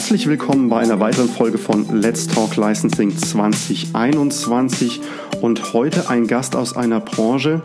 Herzlich 0.00 0.28
willkommen 0.28 0.70
bei 0.70 0.80
einer 0.80 0.98
weiteren 0.98 1.28
Folge 1.28 1.58
von 1.58 2.00
Let's 2.00 2.26
Talk 2.26 2.56
Licensing 2.56 3.14
2021 3.14 5.02
und 5.42 5.74
heute 5.74 6.08
ein 6.08 6.26
Gast 6.26 6.56
aus 6.56 6.74
einer 6.74 7.00
Branche, 7.00 7.60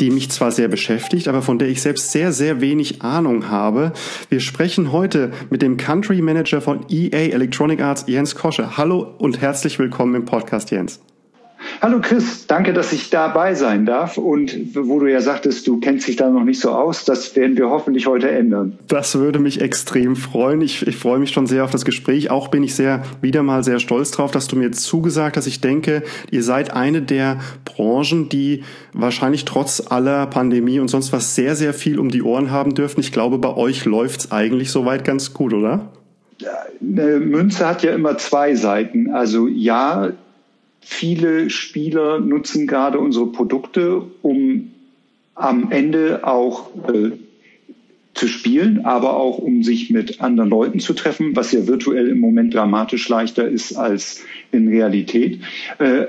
die 0.00 0.10
mich 0.10 0.28
zwar 0.28 0.50
sehr 0.50 0.66
beschäftigt, 0.66 1.28
aber 1.28 1.40
von 1.40 1.60
der 1.60 1.68
ich 1.68 1.80
selbst 1.80 2.10
sehr, 2.10 2.32
sehr 2.32 2.60
wenig 2.60 3.02
Ahnung 3.02 3.48
habe. 3.48 3.92
Wir 4.28 4.40
sprechen 4.40 4.90
heute 4.90 5.30
mit 5.50 5.62
dem 5.62 5.76
Country 5.76 6.20
Manager 6.20 6.60
von 6.60 6.84
EA 6.88 7.32
Electronic 7.32 7.80
Arts, 7.80 8.06
Jens 8.08 8.34
Kosche. 8.34 8.76
Hallo 8.76 9.14
und 9.18 9.40
herzlich 9.40 9.78
willkommen 9.78 10.16
im 10.16 10.24
Podcast, 10.24 10.72
Jens. 10.72 10.98
Hallo 11.80 12.00
Chris, 12.00 12.48
danke, 12.48 12.72
dass 12.72 12.92
ich 12.92 13.08
dabei 13.08 13.54
sein 13.54 13.86
darf. 13.86 14.18
Und 14.18 14.74
wo 14.74 14.98
du 14.98 15.06
ja 15.06 15.20
sagtest, 15.20 15.64
du 15.68 15.78
kennst 15.78 16.08
dich 16.08 16.16
da 16.16 16.28
noch 16.28 16.42
nicht 16.42 16.60
so 16.60 16.70
aus, 16.70 17.04
das 17.04 17.36
werden 17.36 17.56
wir 17.56 17.70
hoffentlich 17.70 18.08
heute 18.08 18.28
ändern. 18.30 18.76
Das 18.88 19.16
würde 19.16 19.38
mich 19.38 19.60
extrem 19.60 20.16
freuen. 20.16 20.60
Ich, 20.60 20.84
ich 20.88 20.96
freue 20.96 21.20
mich 21.20 21.30
schon 21.30 21.46
sehr 21.46 21.62
auf 21.62 21.70
das 21.70 21.84
Gespräch. 21.84 22.30
Auch 22.30 22.48
bin 22.48 22.64
ich 22.64 22.74
sehr 22.74 23.02
wieder 23.20 23.44
mal 23.44 23.62
sehr 23.62 23.78
stolz 23.78 24.10
drauf, 24.10 24.32
dass 24.32 24.48
du 24.48 24.56
mir 24.56 24.72
zugesagt 24.72 25.36
hast. 25.36 25.46
Ich 25.46 25.60
denke, 25.60 26.02
ihr 26.32 26.42
seid 26.42 26.74
eine 26.74 27.00
der 27.00 27.38
Branchen, 27.64 28.28
die 28.28 28.64
wahrscheinlich 28.92 29.44
trotz 29.44 29.80
aller 29.88 30.26
Pandemie 30.26 30.80
und 30.80 30.88
sonst 30.88 31.12
was 31.12 31.36
sehr, 31.36 31.54
sehr 31.54 31.74
viel 31.74 32.00
um 32.00 32.10
die 32.10 32.22
Ohren 32.22 32.50
haben 32.50 32.74
dürfen. 32.74 32.98
Ich 32.98 33.12
glaube, 33.12 33.38
bei 33.38 33.56
euch 33.56 33.84
läuft's 33.84 34.32
eigentlich 34.32 34.72
soweit 34.72 35.04
ganz 35.04 35.32
gut, 35.32 35.54
oder? 35.54 35.92
Eine 36.80 37.20
Münze 37.20 37.68
hat 37.68 37.84
ja 37.84 37.92
immer 37.92 38.18
zwei 38.18 38.56
Seiten. 38.56 39.12
Also 39.12 39.46
ja, 39.46 40.12
Viele 40.90 41.50
Spieler 41.50 42.18
nutzen 42.18 42.66
gerade 42.66 42.98
unsere 42.98 43.26
Produkte, 43.26 44.02
um 44.22 44.72
am 45.34 45.70
Ende 45.70 46.26
auch 46.26 46.70
äh, 46.88 47.10
zu 48.14 48.26
spielen, 48.26 48.86
aber 48.86 49.16
auch 49.16 49.38
um 49.38 49.62
sich 49.62 49.90
mit 49.90 50.22
anderen 50.22 50.48
Leuten 50.48 50.80
zu 50.80 50.94
treffen, 50.94 51.36
was 51.36 51.52
ja 51.52 51.66
virtuell 51.68 52.08
im 52.08 52.18
Moment 52.18 52.54
dramatisch 52.54 53.06
leichter 53.08 53.46
ist 53.46 53.76
als 53.76 54.24
in 54.50 54.66
Realität. 54.66 55.40
Äh, 55.78 56.06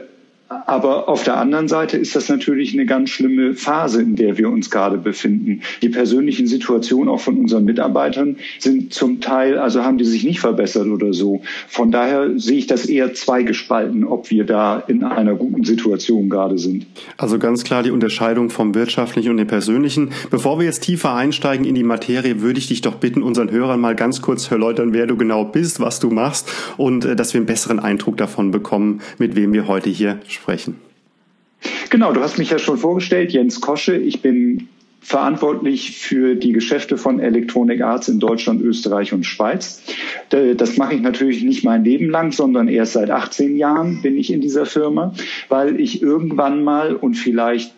aber 0.50 1.08
auf 1.09 1.23
der 1.23 1.38
anderen 1.38 1.67
Seite 1.67 1.97
ist 1.97 2.16
das 2.16 2.28
natürlich 2.28 2.73
eine 2.73 2.88
ganz 2.88 3.11
schlimme 3.11 3.53
Phase, 3.53 4.02
in 4.02 4.16
der 4.16 4.39
wir 4.39 4.50
uns 4.50 4.72
gerade 4.72 4.97
befinden. 4.97 5.61
Die 5.83 5.89
persönlichen 5.89 6.47
Situationen 6.47 7.08
auch 7.08 7.19
von 7.19 7.38
unseren 7.38 7.66
Mitarbeitern 7.66 8.38
sind 8.58 8.92
zum 8.92 9.22
Teil, 9.22 9.59
also 9.59 9.83
haben 9.83 10.00
die 10.00 10.05
sich 10.05 10.23
nicht 10.23 10.39
verbessert 10.39 10.88
oder 10.88 11.14
so. 11.14 11.42
Von 11.67 11.92
daher 11.92 12.39
sehe 12.39 12.58
ich 12.58 12.66
das 12.66 12.88
eher 12.88 13.14
zweigespalten, 13.14 14.03
ob 14.03 14.31
wir 14.31 14.44
da 14.44 14.80
in 14.80 15.03
einer 15.03 15.36
guten 15.36 15.64
Situation 15.64 16.30
gerade 16.30 16.58
sind. 16.58 16.88
Also 17.17 17.38
ganz 17.38 17.64
klar 17.64 17.83
die 17.83 17.92
Unterscheidung 17.92 18.50
vom 18.50 18.73
wirtschaftlichen 18.73 19.30
und 19.30 19.38
dem 19.38 19.47
persönlichen. 19.47 20.09
Bevor 20.31 20.58
wir 20.58 20.66
jetzt 20.66 20.81
tiefer 20.81 21.14
einsteigen 21.14 21.64
in 21.64 21.75
die 21.75 21.83
Materie, 21.83 22.42
würde 22.42 22.58
ich 22.58 22.67
dich 22.67 22.81
doch 22.81 22.95
bitten, 22.95 23.22
unseren 23.22 23.52
Hörern 23.52 23.80
mal 23.80 23.95
ganz 23.95 24.23
kurz 24.23 24.50
erläutern, 24.50 24.94
wer 24.94 25.05
du 25.05 25.16
genau 25.16 25.45
bist, 25.45 25.80
was 25.80 26.00
du 26.00 26.09
machst 26.09 26.52
und 26.77 27.05
äh, 27.05 27.16
dass 27.16 27.36
wir 27.36 27.39
einen 27.39 27.45
besseren 27.45 27.80
Eindruck 27.80 28.17
davon 28.17 28.50
bekommen, 28.50 29.02
mit 29.20 29.36
wem 29.36 29.53
wir 29.53 29.67
heute 29.67 29.92
hier 29.92 30.20
sprechen 30.27 30.39
sprechen. 30.42 30.76
Genau, 31.90 32.14
du 32.14 32.22
hast 32.22 32.38
mich 32.38 32.50
ja 32.50 32.59
schon 32.59 32.78
vorgestellt, 32.78 33.32
Jens 33.32 33.62
Kosche. 33.62 33.95
Ich 33.95 34.22
bin 34.22 34.70
verantwortlich 35.02 35.98
für 35.98 36.36
die 36.36 36.52
Geschäfte 36.52 36.98
von 36.98 37.20
Electronic 37.20 37.82
Arts 37.82 38.09
in 38.09 38.20
Deutschland, 38.20 38.62
Österreich 38.62 39.14
und 39.14 39.26
Schweiz. 39.26 39.82
Das 40.30 40.78
mache 40.78 40.95
ich 40.95 41.02
natürlich 41.02 41.44
nicht 41.44 41.64
mein 41.64 41.84
Leben 41.84 42.10
lang, 42.10 42.32
sondern 42.32 42.67
erst 42.67 42.94
seit 42.94 43.10
18 43.10 43.58
Jahren 43.58 44.02
bin 44.02 44.17
ich 44.17 44.32
in 44.32 44.42
dieser 44.42 44.66
Firma, 44.66 45.14
weil 45.48 45.80
ich 45.80 46.02
irgendwann 46.02 46.64
mal 46.64 46.95
und 46.95 47.16
vielleicht 47.16 47.73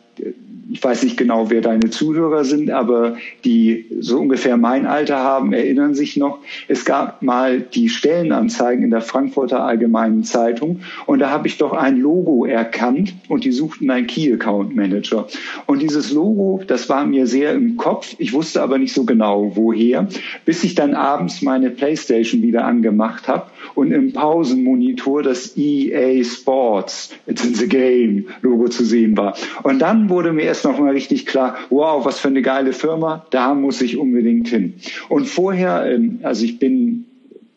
ich 0.71 0.81
weiß 0.81 1.03
nicht 1.03 1.17
genau, 1.17 1.49
wer 1.49 1.61
deine 1.61 1.89
Zuhörer 1.89 2.45
sind, 2.45 2.71
aber 2.71 3.17
die 3.43 3.85
so 3.99 4.19
ungefähr 4.19 4.55
mein 4.55 4.85
Alter 4.85 5.17
haben, 5.17 5.51
erinnern 5.51 5.95
sich 5.95 6.15
noch, 6.15 6.39
es 6.69 6.85
gab 6.85 7.21
mal 7.21 7.59
die 7.59 7.89
Stellenanzeigen 7.89 8.83
in 8.83 8.89
der 8.89 9.01
Frankfurter 9.01 9.63
Allgemeinen 9.63 10.23
Zeitung 10.23 10.79
und 11.05 11.19
da 11.19 11.29
habe 11.29 11.47
ich 11.47 11.57
doch 11.57 11.73
ein 11.73 11.97
Logo 11.97 12.45
erkannt 12.45 13.13
und 13.27 13.43
die 13.43 13.51
suchten 13.51 13.91
einen 13.91 14.07
Key 14.07 14.31
Account 14.31 14.73
Manager. 14.73 15.27
Und 15.65 15.81
dieses 15.81 16.11
Logo, 16.11 16.61
das 16.65 16.87
war 16.87 17.05
mir 17.05 17.27
sehr 17.27 17.53
im 17.53 17.75
Kopf, 17.75 18.15
ich 18.17 18.31
wusste 18.31 18.61
aber 18.61 18.77
nicht 18.77 18.93
so 18.93 19.03
genau 19.03 19.55
woher, 19.55 20.07
bis 20.45 20.63
ich 20.63 20.75
dann 20.75 20.93
abends 20.93 21.41
meine 21.41 21.69
Playstation 21.69 22.41
wieder 22.41 22.63
angemacht 22.63 23.27
habe 23.27 23.50
und 23.75 23.91
im 23.91 24.13
Pausenmonitor 24.13 25.23
das 25.23 25.57
EA 25.57 26.23
Sports, 26.23 27.13
It's 27.27 27.43
in 27.43 27.55
the 27.55 27.67
Game 27.67 28.27
Logo 28.41 28.67
zu 28.67 28.83
sehen 28.83 29.17
war. 29.17 29.35
Und 29.63 29.79
dann 29.79 30.09
wurde 30.09 30.33
mir 30.33 30.43
erst 30.43 30.65
noch 30.65 30.79
mal 30.79 30.91
richtig 30.91 31.25
klar, 31.25 31.55
wow, 31.69 32.05
was 32.05 32.19
für 32.19 32.27
eine 32.27 32.41
geile 32.41 32.73
Firma, 32.73 33.25
da 33.29 33.53
muss 33.53 33.81
ich 33.81 33.97
unbedingt 33.97 34.47
hin. 34.47 34.75
Und 35.09 35.27
vorher, 35.27 35.85
ähm, 35.91 36.19
also 36.23 36.45
ich 36.45 36.59
bin 36.59 37.05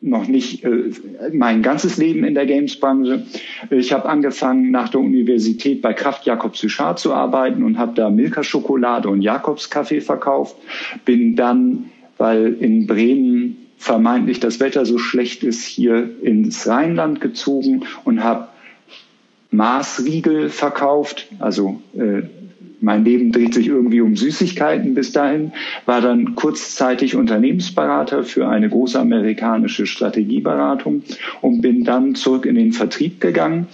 noch 0.05 0.29
nicht 0.29 0.65
äh, 0.65 0.91
mein 1.33 1.63
ganzes 1.63 1.97
Leben 1.97 2.25
in 2.25 2.35
der 2.35 2.45
Games-Branche. 2.45 3.25
Ich 3.71 3.93
habe 3.93 4.07
angefangen 4.09 4.71
nach 4.71 4.91
der 4.91 5.01
Universität 5.01 5.81
bei 5.81 5.95
Kraft 5.95 6.27
Jakobs 6.27 6.61
Suchard 6.61 6.99
zu 6.99 7.15
arbeiten 7.15 7.63
und 7.65 7.79
habe 7.79 7.95
da 7.95 8.11
Milka-Schokolade 8.11 9.09
und 9.09 9.23
Jakobs-Kaffee 9.23 10.03
verkauft. 10.03 10.57
Bin 11.07 11.37
dann, 11.37 11.91
weil 12.19 12.55
in 12.61 12.87
Bremen 12.87 13.64
vermeintlich 13.85 14.41
das 14.41 14.61
Wetter 14.61 14.87
so 14.87 14.97
schlecht 14.97 15.43
ist, 15.43 15.67
hier 15.67 16.09
ins 16.23 16.67
Rheinland 16.67 17.21
gezogen 17.21 17.85
und 18.05 18.25
habe 18.25 18.49
Maßriegel 19.51 20.49
verkauft. 20.49 21.29
Also 21.39 21.83
äh, 21.95 22.23
mein 22.81 23.05
Leben 23.05 23.31
dreht 23.31 23.53
sich 23.53 23.67
irgendwie 23.67 24.01
um 24.01 24.17
Süßigkeiten 24.17 24.95
bis 24.95 25.13
dahin, 25.13 25.53
war 25.85 26.01
dann 26.01 26.35
kurzzeitig 26.35 27.15
Unternehmensberater 27.15 28.25
für 28.25 28.49
eine 28.49 28.71
große 28.71 28.99
amerikanische 28.99 29.85
Strategieberatung 29.85 31.03
und 31.43 31.61
bin 31.61 31.85
dann 31.85 32.15
zurück 32.15 32.47
in 32.47 32.55
den 32.55 32.73
Vertrieb 32.73 33.21
gegangen 33.21 33.67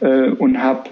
äh, 0.00 0.30
und 0.30 0.62
habe 0.62 0.90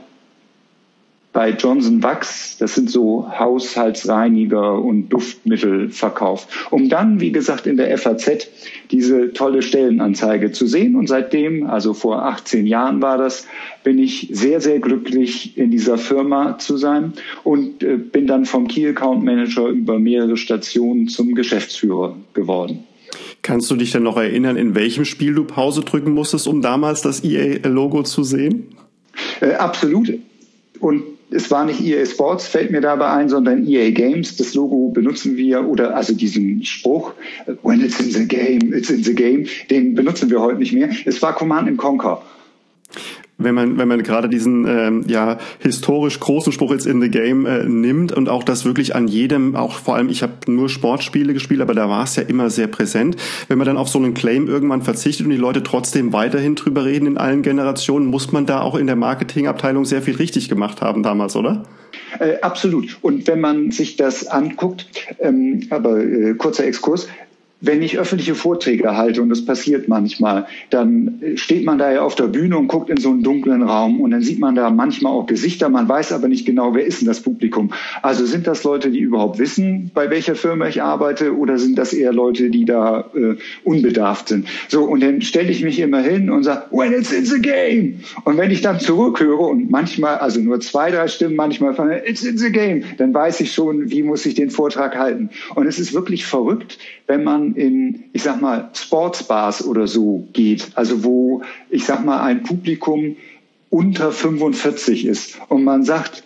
bei 1.34 1.50
Johnson 1.50 2.00
Wachs, 2.04 2.56
das 2.58 2.76
sind 2.76 2.88
so 2.88 3.28
Haushaltsreiniger 3.28 4.80
und 4.80 5.08
Duftmittel 5.08 5.90
verkauft, 5.90 6.48
um 6.70 6.88
dann, 6.88 7.20
wie 7.20 7.32
gesagt, 7.32 7.66
in 7.66 7.76
der 7.76 7.98
FAZ 7.98 8.48
diese 8.92 9.32
tolle 9.32 9.60
Stellenanzeige 9.60 10.52
zu 10.52 10.68
sehen. 10.68 10.94
Und 10.94 11.08
seitdem, 11.08 11.66
also 11.66 11.92
vor 11.92 12.24
18 12.24 12.68
Jahren 12.68 13.02
war 13.02 13.18
das, 13.18 13.48
bin 13.82 13.98
ich 13.98 14.28
sehr, 14.30 14.60
sehr 14.60 14.78
glücklich, 14.78 15.58
in 15.58 15.72
dieser 15.72 15.98
Firma 15.98 16.56
zu 16.58 16.76
sein 16.76 17.14
und 17.42 17.82
äh, 17.82 17.96
bin 17.96 18.28
dann 18.28 18.44
vom 18.44 18.68
Key 18.68 18.86
Account 18.88 19.24
Manager 19.24 19.66
über 19.66 19.98
mehrere 19.98 20.36
Stationen 20.36 21.08
zum 21.08 21.34
Geschäftsführer 21.34 22.16
geworden. 22.32 22.84
Kannst 23.42 23.68
du 23.72 23.74
dich 23.74 23.90
denn 23.90 24.04
noch 24.04 24.16
erinnern, 24.16 24.56
in 24.56 24.76
welchem 24.76 25.04
Spiel 25.04 25.34
du 25.34 25.42
Pause 25.42 25.80
drücken 25.80 26.12
musstest, 26.12 26.46
um 26.46 26.62
damals 26.62 27.02
das 27.02 27.24
EA-Logo 27.24 28.04
zu 28.04 28.22
sehen? 28.22 28.68
Äh, 29.40 29.54
absolut. 29.54 30.12
Und 30.78 31.02
es 31.34 31.50
war 31.50 31.64
nicht 31.64 31.80
EA 31.80 32.06
Sports, 32.06 32.46
fällt 32.46 32.70
mir 32.70 32.80
dabei 32.80 33.10
ein, 33.10 33.28
sondern 33.28 33.66
EA 33.66 33.90
Games. 33.90 34.36
Das 34.36 34.54
Logo 34.54 34.88
benutzen 34.88 35.36
wir 35.36 35.66
oder 35.66 35.96
also 35.96 36.14
diesen 36.14 36.64
Spruch, 36.64 37.12
when 37.62 37.80
it's 37.80 38.00
in 38.00 38.10
the 38.10 38.26
game, 38.26 38.72
it's 38.72 38.90
in 38.90 39.02
the 39.02 39.14
game, 39.14 39.46
den 39.70 39.94
benutzen 39.94 40.30
wir 40.30 40.40
heute 40.40 40.58
nicht 40.58 40.72
mehr. 40.72 40.90
Es 41.04 41.20
war 41.22 41.34
Command 41.34 41.76
Conquer 41.76 42.22
wenn 43.36 43.54
man, 43.54 43.78
wenn 43.78 43.88
man 43.88 44.02
gerade 44.02 44.28
diesen 44.28 44.66
ähm, 44.66 45.04
ja 45.06 45.38
historisch 45.58 46.20
großen 46.20 46.52
Spruch 46.52 46.72
jetzt 46.72 46.86
in 46.86 47.00
the 47.00 47.08
Game 47.08 47.46
äh, 47.46 47.64
nimmt 47.64 48.12
und 48.12 48.28
auch 48.28 48.44
das 48.44 48.64
wirklich 48.64 48.94
an 48.94 49.08
jedem, 49.08 49.56
auch 49.56 49.74
vor 49.74 49.96
allem 49.96 50.08
ich 50.08 50.22
habe 50.22 50.34
nur 50.46 50.68
Sportspiele 50.68 51.32
gespielt, 51.32 51.60
aber 51.60 51.74
da 51.74 51.88
war 51.88 52.04
es 52.04 52.16
ja 52.16 52.22
immer 52.22 52.50
sehr 52.50 52.68
präsent. 52.68 53.16
Wenn 53.48 53.58
man 53.58 53.66
dann 53.66 53.76
auf 53.76 53.88
so 53.88 53.98
einen 53.98 54.14
Claim 54.14 54.46
irgendwann 54.46 54.82
verzichtet 54.82 55.26
und 55.26 55.32
die 55.32 55.38
Leute 55.38 55.62
trotzdem 55.62 56.12
weiterhin 56.12 56.54
drüber 56.54 56.84
reden 56.84 57.06
in 57.06 57.18
allen 57.18 57.42
Generationen, 57.42 58.06
muss 58.06 58.32
man 58.32 58.46
da 58.46 58.60
auch 58.60 58.76
in 58.76 58.86
der 58.86 58.96
Marketingabteilung 58.96 59.84
sehr 59.84 60.02
viel 60.02 60.16
richtig 60.16 60.48
gemacht 60.48 60.80
haben 60.80 61.02
damals, 61.02 61.34
oder? 61.34 61.64
Äh, 62.18 62.40
absolut. 62.40 62.98
Und 63.02 63.26
wenn 63.26 63.40
man 63.40 63.70
sich 63.70 63.96
das 63.96 64.26
anguckt, 64.26 64.86
ähm, 65.18 65.66
aber 65.70 66.00
äh, 66.00 66.34
kurzer 66.34 66.64
Exkurs, 66.64 67.08
wenn 67.66 67.82
ich 67.82 67.98
öffentliche 67.98 68.34
Vorträge 68.34 68.96
halte, 68.96 69.22
und 69.22 69.28
das 69.28 69.44
passiert 69.44 69.88
manchmal, 69.88 70.46
dann 70.70 71.20
steht 71.36 71.64
man 71.64 71.78
da 71.78 71.92
ja 71.92 72.02
auf 72.02 72.14
der 72.14 72.24
Bühne 72.24 72.58
und 72.58 72.68
guckt 72.68 72.90
in 72.90 72.96
so 72.96 73.10
einen 73.10 73.22
dunklen 73.22 73.62
Raum 73.62 74.00
und 74.00 74.10
dann 74.10 74.22
sieht 74.22 74.38
man 74.38 74.54
da 74.54 74.70
manchmal 74.70 75.12
auch 75.12 75.26
Gesichter, 75.26 75.68
man 75.68 75.88
weiß 75.88 76.12
aber 76.12 76.28
nicht 76.28 76.46
genau, 76.46 76.74
wer 76.74 76.84
ist 76.84 77.00
denn 77.00 77.08
das 77.08 77.20
Publikum. 77.20 77.72
Also 78.02 78.26
sind 78.26 78.46
das 78.46 78.64
Leute, 78.64 78.90
die 78.90 79.00
überhaupt 79.00 79.38
wissen, 79.38 79.90
bei 79.94 80.10
welcher 80.10 80.34
Firma 80.34 80.68
ich 80.68 80.82
arbeite, 80.82 81.36
oder 81.36 81.58
sind 81.58 81.78
das 81.78 81.92
eher 81.92 82.12
Leute, 82.12 82.50
die 82.50 82.64
da 82.64 83.10
äh, 83.14 83.36
unbedarft 83.64 84.28
sind? 84.28 84.46
So, 84.68 84.84
und 84.84 85.02
dann 85.02 85.22
stelle 85.22 85.50
ich 85.50 85.62
mich 85.62 85.78
immer 85.78 86.00
hin 86.00 86.30
und 86.30 86.42
sage, 86.42 86.64
when 86.70 86.92
it's 86.92 87.12
in 87.12 87.24
the 87.24 87.40
game. 87.40 88.00
Und 88.24 88.36
wenn 88.36 88.50
ich 88.50 88.60
dann 88.60 88.80
zurückhöre 88.80 89.42
und 89.42 89.70
manchmal, 89.70 90.18
also 90.18 90.40
nur 90.40 90.60
zwei, 90.60 90.90
drei 90.90 91.08
Stimmen, 91.08 91.36
manchmal 91.36 91.74
von 91.74 91.90
it's 91.90 92.22
in 92.22 92.38
the 92.38 92.50
game, 92.50 92.82
dann 92.98 93.14
weiß 93.14 93.40
ich 93.40 93.52
schon, 93.52 93.90
wie 93.90 94.02
muss 94.02 94.26
ich 94.26 94.34
den 94.34 94.50
Vortrag 94.50 94.96
halten. 94.96 95.30
Und 95.54 95.66
es 95.66 95.78
ist 95.78 95.94
wirklich 95.94 96.26
verrückt, 96.26 96.78
wenn 97.06 97.24
man 97.24 97.53
in, 97.56 98.04
ich 98.12 98.22
sag 98.22 98.40
mal, 98.40 98.70
Sportsbars 98.74 99.64
oder 99.66 99.86
so 99.86 100.26
geht, 100.32 100.68
also 100.74 101.04
wo, 101.04 101.42
ich 101.70 101.84
sag 101.84 102.04
mal, 102.04 102.22
ein 102.22 102.42
Publikum 102.42 103.16
unter 103.70 104.12
45 104.12 105.06
ist 105.06 105.38
und 105.48 105.64
man 105.64 105.84
sagt, 105.84 106.22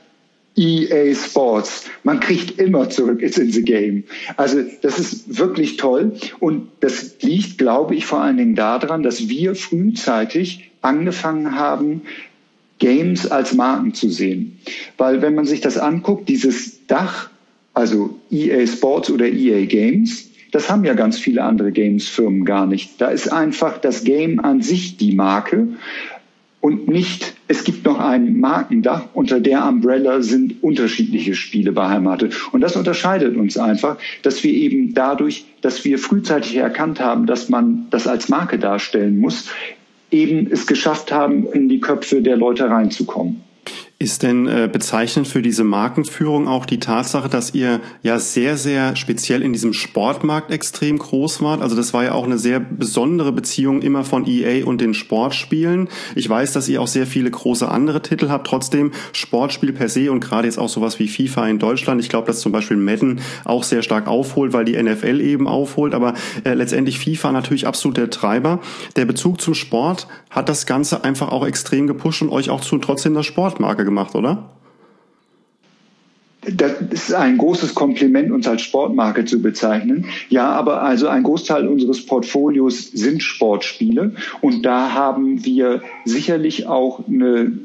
EA 0.58 1.14
Sports. 1.14 1.84
Man 2.02 2.18
kriegt 2.20 2.58
immer 2.58 2.90
zurück, 2.90 3.22
it's 3.22 3.38
in 3.38 3.52
the 3.52 3.62
game. 3.62 4.04
Also 4.36 4.64
das 4.82 4.98
ist 4.98 5.38
wirklich 5.38 5.76
toll 5.76 6.14
und 6.40 6.68
das 6.80 7.14
liegt, 7.22 7.58
glaube 7.58 7.94
ich, 7.94 8.06
vor 8.06 8.20
allen 8.20 8.36
Dingen 8.36 8.56
daran, 8.56 9.02
dass 9.02 9.28
wir 9.28 9.54
frühzeitig 9.54 10.70
angefangen 10.82 11.54
haben, 11.54 12.02
Games 12.78 13.30
als 13.30 13.54
Marken 13.54 13.94
zu 13.94 14.08
sehen. 14.08 14.58
Weil 14.96 15.22
wenn 15.22 15.34
man 15.34 15.44
sich 15.44 15.60
das 15.60 15.78
anguckt, 15.78 16.28
dieses 16.28 16.86
Dach, 16.86 17.30
also 17.74 18.18
EA 18.30 18.66
Sports 18.66 19.10
oder 19.10 19.26
EA 19.26 19.64
Games, 19.66 20.27
das 20.52 20.70
haben 20.70 20.84
ja 20.84 20.94
ganz 20.94 21.18
viele 21.18 21.42
andere 21.42 21.72
Games-Firmen 21.72 22.44
gar 22.44 22.66
nicht. 22.66 23.00
Da 23.00 23.08
ist 23.08 23.32
einfach 23.32 23.78
das 23.78 24.04
Game 24.04 24.40
an 24.40 24.62
sich 24.62 24.96
die 24.96 25.12
Marke 25.12 25.68
und 26.60 26.88
nicht, 26.88 27.34
es 27.46 27.62
gibt 27.62 27.84
noch 27.84 28.00
ein 28.00 28.40
Markendach, 28.40 29.04
unter 29.14 29.38
der 29.38 29.64
Umbrella 29.66 30.22
sind 30.22 30.62
unterschiedliche 30.62 31.34
Spiele 31.34 31.70
beheimatet. 31.70 32.34
Und 32.52 32.62
das 32.62 32.74
unterscheidet 32.74 33.36
uns 33.36 33.56
einfach, 33.56 33.96
dass 34.22 34.42
wir 34.42 34.52
eben 34.52 34.92
dadurch, 34.92 35.44
dass 35.60 35.84
wir 35.84 35.98
frühzeitig 35.98 36.56
erkannt 36.56 36.98
haben, 36.98 37.26
dass 37.26 37.48
man 37.48 37.86
das 37.90 38.08
als 38.08 38.28
Marke 38.28 38.58
darstellen 38.58 39.20
muss, 39.20 39.48
eben 40.10 40.48
es 40.50 40.66
geschafft 40.66 41.12
haben, 41.12 41.46
in 41.52 41.68
die 41.68 41.80
Köpfe 41.80 42.22
der 42.22 42.36
Leute 42.36 42.68
reinzukommen. 42.68 43.42
Ist 44.00 44.22
denn 44.22 44.46
äh, 44.46 44.70
bezeichnend 44.72 45.26
für 45.26 45.42
diese 45.42 45.64
Markenführung 45.64 46.46
auch 46.46 46.66
die 46.66 46.78
Tatsache, 46.78 47.28
dass 47.28 47.52
ihr 47.52 47.80
ja 48.04 48.20
sehr, 48.20 48.56
sehr 48.56 48.94
speziell 48.94 49.42
in 49.42 49.52
diesem 49.52 49.72
Sportmarkt 49.72 50.52
extrem 50.52 50.98
groß 50.98 51.42
wart? 51.42 51.62
Also 51.62 51.74
das 51.74 51.92
war 51.92 52.04
ja 52.04 52.12
auch 52.12 52.22
eine 52.22 52.38
sehr 52.38 52.60
besondere 52.60 53.32
Beziehung 53.32 53.82
immer 53.82 54.04
von 54.04 54.24
EA 54.24 54.64
und 54.64 54.80
den 54.80 54.94
Sportspielen. 54.94 55.88
Ich 56.14 56.28
weiß, 56.28 56.52
dass 56.52 56.68
ihr 56.68 56.80
auch 56.80 56.86
sehr 56.86 57.08
viele 57.08 57.28
große 57.28 57.68
andere 57.68 58.00
Titel 58.00 58.28
habt. 58.28 58.46
Trotzdem 58.46 58.92
Sportspiel 59.12 59.72
per 59.72 59.88
se 59.88 60.12
und 60.12 60.20
gerade 60.20 60.46
jetzt 60.46 60.60
auch 60.60 60.68
sowas 60.68 61.00
wie 61.00 61.08
FIFA 61.08 61.48
in 61.48 61.58
Deutschland. 61.58 62.00
Ich 62.00 62.08
glaube, 62.08 62.28
dass 62.28 62.38
zum 62.38 62.52
Beispiel 62.52 62.76
Madden 62.76 63.20
auch 63.44 63.64
sehr 63.64 63.82
stark 63.82 64.06
aufholt, 64.06 64.52
weil 64.52 64.64
die 64.64 64.80
NFL 64.80 65.20
eben 65.20 65.48
aufholt. 65.48 65.92
Aber 65.92 66.14
äh, 66.44 66.54
letztendlich 66.54 67.00
FIFA 67.00 67.32
natürlich 67.32 67.66
absolut 67.66 67.96
der 67.96 68.10
Treiber. 68.10 68.60
Der 68.94 69.06
Bezug 69.06 69.40
zum 69.40 69.54
Sport 69.54 70.06
hat 70.30 70.48
das 70.48 70.66
Ganze 70.66 71.02
einfach 71.02 71.32
auch 71.32 71.44
extrem 71.44 71.88
gepusht 71.88 72.22
und 72.22 72.30
euch 72.30 72.48
auch 72.48 72.60
zu 72.60 72.78
trotzdem 72.78 73.14
der 73.14 73.24
Sportmarke 73.24 73.87
gemacht, 73.88 74.14
oder? 74.14 74.50
Das 76.40 76.80
ist 76.90 77.14
ein 77.14 77.36
großes 77.36 77.74
Kompliment, 77.74 78.30
uns 78.30 78.46
als 78.46 78.62
Sportmarke 78.62 79.24
zu 79.24 79.42
bezeichnen. 79.42 80.06
Ja, 80.28 80.50
aber 80.50 80.82
also 80.82 81.08
ein 81.08 81.24
Großteil 81.24 81.66
unseres 81.66 82.06
Portfolios 82.06 82.90
sind 82.92 83.22
Sportspiele 83.22 84.12
und 84.40 84.64
da 84.64 84.94
haben 84.94 85.44
wir 85.44 85.82
sicherlich 86.04 86.66
auch 86.66 87.06
eine 87.06 87.58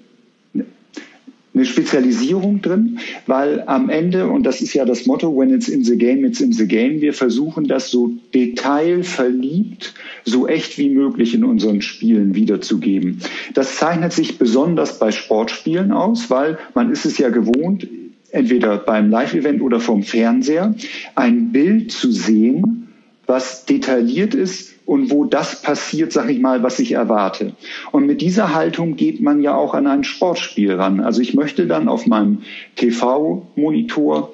eine 1.53 1.65
Spezialisierung 1.65 2.61
drin, 2.61 2.99
weil 3.27 3.63
am 3.67 3.89
Ende, 3.89 4.27
und 4.27 4.43
das 4.43 4.61
ist 4.61 4.73
ja 4.73 4.85
das 4.85 5.05
Motto, 5.05 5.35
when 5.37 5.53
it's 5.53 5.67
in 5.67 5.83
the 5.83 5.97
game, 5.97 6.25
it's 6.25 6.41
in 6.41 6.51
the 6.51 6.67
game, 6.67 7.01
wir 7.01 7.13
versuchen 7.13 7.67
das 7.67 7.91
so 7.91 8.11
detailverliebt, 8.33 9.93
so 10.25 10.47
echt 10.47 10.77
wie 10.77 10.89
möglich 10.89 11.35
in 11.35 11.43
unseren 11.43 11.81
Spielen 11.81 12.33
wiederzugeben. 12.33 13.19
Das 13.53 13.75
zeichnet 13.75 14.13
sich 14.13 14.37
besonders 14.39 14.97
bei 14.97 15.11
Sportspielen 15.11 15.91
aus, 15.91 16.29
weil 16.29 16.57
man 16.73 16.91
ist 16.91 17.05
es 17.05 17.17
ja 17.17 17.29
gewohnt, 17.29 17.87
entweder 18.31 18.77
beim 18.77 19.11
Live-Event 19.11 19.61
oder 19.61 19.79
vom 19.79 20.01
Fernseher, 20.01 20.73
ein 21.13 21.51
Bild 21.51 21.91
zu 21.91 22.11
sehen, 22.11 22.87
was 23.27 23.65
detailliert 23.65 24.33
ist, 24.33 24.72
und 24.85 25.11
wo 25.11 25.25
das 25.25 25.61
passiert, 25.61 26.11
sag 26.11 26.29
ich 26.29 26.39
mal, 26.39 26.63
was 26.63 26.79
ich 26.79 26.93
erwarte. 26.93 27.53
Und 27.91 28.05
mit 28.05 28.21
dieser 28.21 28.53
Haltung 28.53 28.95
geht 28.95 29.21
man 29.21 29.41
ja 29.41 29.55
auch 29.55 29.73
an 29.73 29.87
ein 29.87 30.03
Sportspiel 30.03 30.73
ran. 30.73 30.99
Also 30.99 31.21
ich 31.21 31.33
möchte 31.33 31.67
dann 31.67 31.87
auf 31.87 32.05
meinem 32.05 32.43
TV-Monitor 32.75 34.33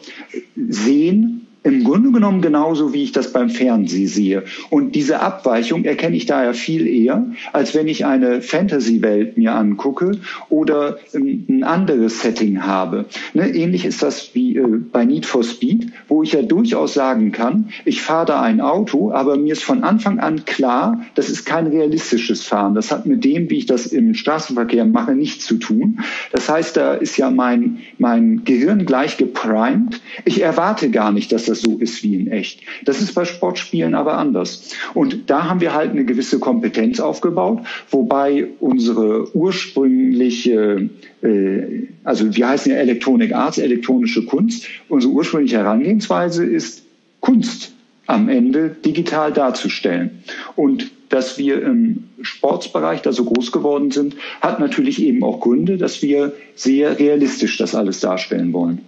sehen, 0.56 1.39
im 1.64 1.84
Grunde 1.84 2.12
genommen 2.12 2.42
genauso, 2.42 2.94
wie 2.94 3.04
ich 3.04 3.12
das 3.12 3.34
beim 3.34 3.50
Fernsehen 3.50 4.08
sehe. 4.08 4.44
Und 4.70 4.96
diese 4.96 5.20
Abweichung 5.20 5.84
erkenne 5.84 6.16
ich 6.16 6.26
daher 6.26 6.54
viel 6.54 6.88
eher, 6.88 7.26
als 7.52 7.76
wenn 7.76 7.88
ich 7.88 8.06
eine 8.06 8.42
Fantasy-Welt 8.42 9.38
mir 9.38 9.54
angucke 9.54 10.12
oder 10.50 11.00
ein 11.14 11.64
anderes 11.64 12.22
Setting 12.22 12.64
habe. 12.64 13.06
Ne, 13.34 13.50
ähnlich 13.50 13.84
ist 13.84 14.02
das 14.02 14.34
wie 14.34 14.56
äh, 14.56 14.66
bei 14.92 15.04
Need 15.04 15.26
for 15.26 15.44
Speed, 15.44 15.92
wo 16.08 16.24
ich 16.24 16.32
ja 16.32 16.44
durchaus 16.44 16.94
sagen 16.94 17.32
kann, 17.32 17.70
ich 17.84 18.02
fahre 18.02 18.26
da 18.26 18.42
ein 18.42 18.62
Auto, 18.62 19.12
aber 19.12 19.38
mir 19.38 19.54
ist 19.54 19.64
von 19.64 19.84
Anfang 19.84 20.20
an 20.20 20.46
klar, 20.46 21.02
das 21.16 21.30
ist 21.30 21.46
kein 21.46 21.68
realistisches 21.68 22.44
Fahren. 22.44 22.74
Das 22.74 22.90
hat 22.92 23.06
mit 23.06 23.26
dem, 23.26 23.50
wie 23.50 23.58
ich 23.58 23.66
das 23.66 23.88
im 23.88 24.14
Straßenverkehr 24.14 24.86
mache, 24.86 25.12
nichts 25.14 25.46
zu 25.46 25.58
tun. 25.58 26.00
Das 26.32 26.48
heißt, 26.48 26.78
da 26.78 26.94
ist 26.94 27.18
ja 27.18 27.30
mein, 27.30 27.80
mein 27.98 28.44
Gehirn 28.46 28.86
gleich 28.86 29.18
geprimed. 29.18 30.00
Ich 30.24 30.42
erwarte 30.42 30.90
gar 30.90 31.12
nicht, 31.12 31.32
dass 31.34 31.49
das 31.50 31.62
so 31.62 31.78
ist 31.78 32.04
wie 32.04 32.16
in 32.16 32.32
echt. 32.32 32.62
Das 32.86 33.02
ist 33.02 33.14
bei 33.14 33.26
Sportspielen 33.26 33.96
aber 33.96 34.18
anders. 34.18 34.70
Und 34.94 35.30
da 35.30 35.50
haben 35.50 35.62
wir 35.62 35.74
halt 35.74 35.92
eine 35.92 36.06
gewisse 36.06 36.40
Kompetenz 36.40 37.00
aufgebaut, 37.00 37.60
wobei 37.90 38.48
unsere 38.60 39.36
ursprüngliche, 39.36 40.90
äh, 41.22 41.88
also 42.04 42.36
wir 42.36 42.48
heißen 42.48 42.72
ja 42.72 42.78
Electronic 42.78 43.34
Arts, 43.34 43.58
elektronische 43.58 44.26
Kunst, 44.26 44.68
unsere 44.88 45.14
ursprüngliche 45.14 45.58
Herangehensweise 45.58 46.46
ist 46.46 46.84
Kunst 47.20 47.74
am 48.06 48.28
Ende 48.28 48.76
digital 48.84 49.32
darzustellen. 49.32 50.24
Und 50.56 50.92
dass 51.10 51.38
wir 51.38 51.62
im 51.62 52.06
Sportsbereich 52.22 53.02
da 53.02 53.12
so 53.12 53.26
groß 53.26 53.52
geworden 53.52 53.92
sind, 53.92 54.16
hat 54.42 54.60
natürlich 54.60 55.02
eben 55.02 55.24
auch 55.24 55.40
Gründe, 55.42 55.78
dass 55.78 56.02
wir 56.02 56.34
sehr 56.56 56.98
realistisch 57.00 57.58
das 57.58 57.76
alles 57.76 58.00
darstellen 58.00 58.54
wollen. 58.54 58.80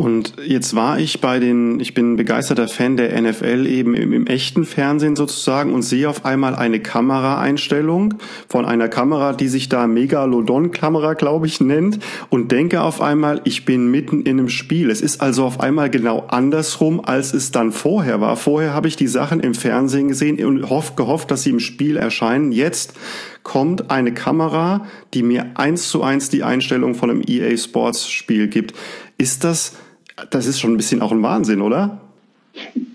Und 0.00 0.32
jetzt 0.42 0.74
war 0.74 0.98
ich 0.98 1.20
bei 1.20 1.40
den, 1.40 1.78
ich 1.78 1.92
bin 1.92 2.16
begeisterter 2.16 2.68
Fan 2.68 2.96
der 2.96 3.20
NFL 3.20 3.66
eben 3.66 3.94
im, 3.94 4.14
im, 4.14 4.26
echten 4.26 4.64
Fernsehen 4.64 5.14
sozusagen 5.14 5.74
und 5.74 5.82
sehe 5.82 6.08
auf 6.08 6.24
einmal 6.24 6.54
eine 6.54 6.80
Kameraeinstellung 6.80 8.14
von 8.48 8.64
einer 8.64 8.88
Kamera, 8.88 9.34
die 9.34 9.48
sich 9.48 9.68
da 9.68 9.86
Megalodon-Kamera, 9.86 11.12
glaube 11.12 11.48
ich, 11.48 11.60
nennt 11.60 11.98
und 12.30 12.50
denke 12.50 12.80
auf 12.80 13.02
einmal, 13.02 13.42
ich 13.44 13.66
bin 13.66 13.90
mitten 13.90 14.22
in 14.22 14.38
einem 14.38 14.48
Spiel. 14.48 14.88
Es 14.88 15.02
ist 15.02 15.20
also 15.20 15.44
auf 15.44 15.60
einmal 15.60 15.90
genau 15.90 16.24
andersrum, 16.28 17.04
als 17.04 17.34
es 17.34 17.52
dann 17.52 17.70
vorher 17.70 18.22
war. 18.22 18.36
Vorher 18.36 18.72
habe 18.72 18.88
ich 18.88 18.96
die 18.96 19.06
Sachen 19.06 19.40
im 19.40 19.52
Fernsehen 19.52 20.08
gesehen 20.08 20.42
und 20.42 20.70
hoff, 20.70 20.96
gehofft, 20.96 21.30
dass 21.30 21.42
sie 21.42 21.50
im 21.50 21.60
Spiel 21.60 21.98
erscheinen. 21.98 22.52
Jetzt 22.52 22.94
kommt 23.42 23.90
eine 23.90 24.14
Kamera, 24.14 24.86
die 25.12 25.22
mir 25.22 25.50
eins 25.56 25.90
zu 25.90 26.02
eins 26.02 26.30
die 26.30 26.42
Einstellung 26.42 26.94
von 26.94 27.10
einem 27.10 27.22
EA 27.26 27.54
Sports 27.58 28.08
Spiel 28.10 28.48
gibt. 28.48 28.74
Ist 29.18 29.44
das 29.44 29.74
das 30.30 30.46
ist 30.46 30.60
schon 30.60 30.74
ein 30.74 30.76
bisschen 30.76 31.02
auch 31.02 31.12
ein 31.12 31.22
Wahnsinn, 31.22 31.62
oder? 31.62 32.00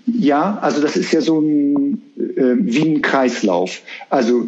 Ja, 0.06 0.58
also 0.60 0.80
das 0.80 0.96
ist 0.96 1.12
ja 1.12 1.20
so 1.20 1.40
ein, 1.40 2.02
äh, 2.16 2.54
wie 2.58 2.82
ein 2.82 3.02
Kreislauf. 3.02 3.80
Also 4.10 4.46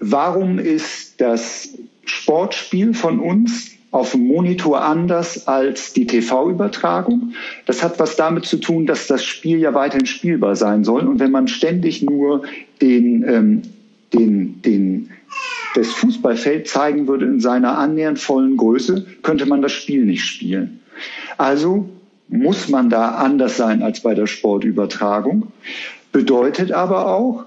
warum 0.00 0.58
ist 0.58 1.20
das 1.20 1.70
Sportspiel 2.04 2.94
von 2.94 3.20
uns 3.20 3.78
auf 3.90 4.12
dem 4.12 4.26
Monitor 4.26 4.82
anders 4.82 5.48
als 5.48 5.94
die 5.94 6.06
TV-Übertragung. 6.06 7.32
Das 7.66 7.82
hat 7.82 7.98
was 7.98 8.16
damit 8.16 8.44
zu 8.44 8.58
tun, 8.58 8.86
dass 8.86 9.06
das 9.06 9.24
Spiel 9.24 9.58
ja 9.60 9.72
weiterhin 9.72 10.06
spielbar 10.06 10.56
sein 10.56 10.84
soll. 10.84 11.06
Und 11.06 11.20
wenn 11.20 11.30
man 11.30 11.48
ständig 11.48 12.02
nur 12.02 12.42
den, 12.82 13.24
ähm, 13.26 13.62
den, 14.12 14.60
den, 14.62 15.10
das 15.74 15.88
Fußballfeld 15.88 16.68
zeigen 16.68 17.06
würde 17.06 17.26
in 17.26 17.40
seiner 17.40 17.78
annähernd 17.78 18.18
vollen 18.18 18.56
Größe, 18.56 19.06
könnte 19.22 19.46
man 19.46 19.62
das 19.62 19.72
Spiel 19.72 20.04
nicht 20.04 20.24
spielen. 20.24 20.77
Also 21.36 21.88
muss 22.28 22.68
man 22.68 22.90
da 22.90 23.12
anders 23.12 23.56
sein 23.56 23.82
als 23.82 24.00
bei 24.00 24.14
der 24.14 24.26
Sportübertragung. 24.26 25.48
Bedeutet 26.12 26.72
aber 26.72 27.06
auch, 27.14 27.44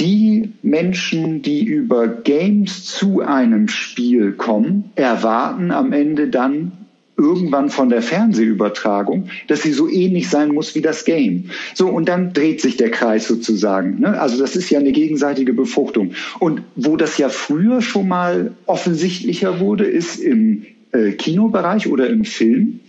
die 0.00 0.52
Menschen, 0.62 1.42
die 1.42 1.64
über 1.64 2.08
Games 2.08 2.84
zu 2.86 3.20
einem 3.20 3.68
Spiel 3.68 4.32
kommen, 4.32 4.90
erwarten 4.94 5.70
am 5.70 5.92
Ende 5.92 6.28
dann 6.28 6.72
irgendwann 7.16 7.68
von 7.68 7.90
der 7.90 8.02
Fernsehübertragung, 8.02 9.28
dass 9.46 9.62
sie 9.62 9.72
so 9.72 9.88
ähnlich 9.88 10.30
sein 10.30 10.48
muss 10.48 10.74
wie 10.74 10.80
das 10.80 11.04
Game. 11.04 11.50
So, 11.74 11.88
und 11.88 12.08
dann 12.08 12.32
dreht 12.32 12.60
sich 12.60 12.76
der 12.78 12.90
Kreis 12.90 13.28
sozusagen. 13.28 14.00
Ne? 14.00 14.18
Also 14.18 14.38
das 14.38 14.56
ist 14.56 14.70
ja 14.70 14.78
eine 14.78 14.92
gegenseitige 14.92 15.52
Befruchtung. 15.52 16.12
Und 16.38 16.62
wo 16.74 16.96
das 16.96 17.18
ja 17.18 17.28
früher 17.28 17.82
schon 17.82 18.08
mal 18.08 18.52
offensichtlicher 18.66 19.60
wurde, 19.60 19.84
ist 19.84 20.16
im 20.16 20.64
äh, 20.92 21.12
Kinobereich 21.12 21.88
oder 21.88 22.08
im 22.08 22.24
Film, 22.24 22.80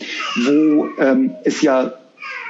wo 0.45 0.87
ähm, 0.99 1.31
es 1.43 1.61
ja 1.61 1.93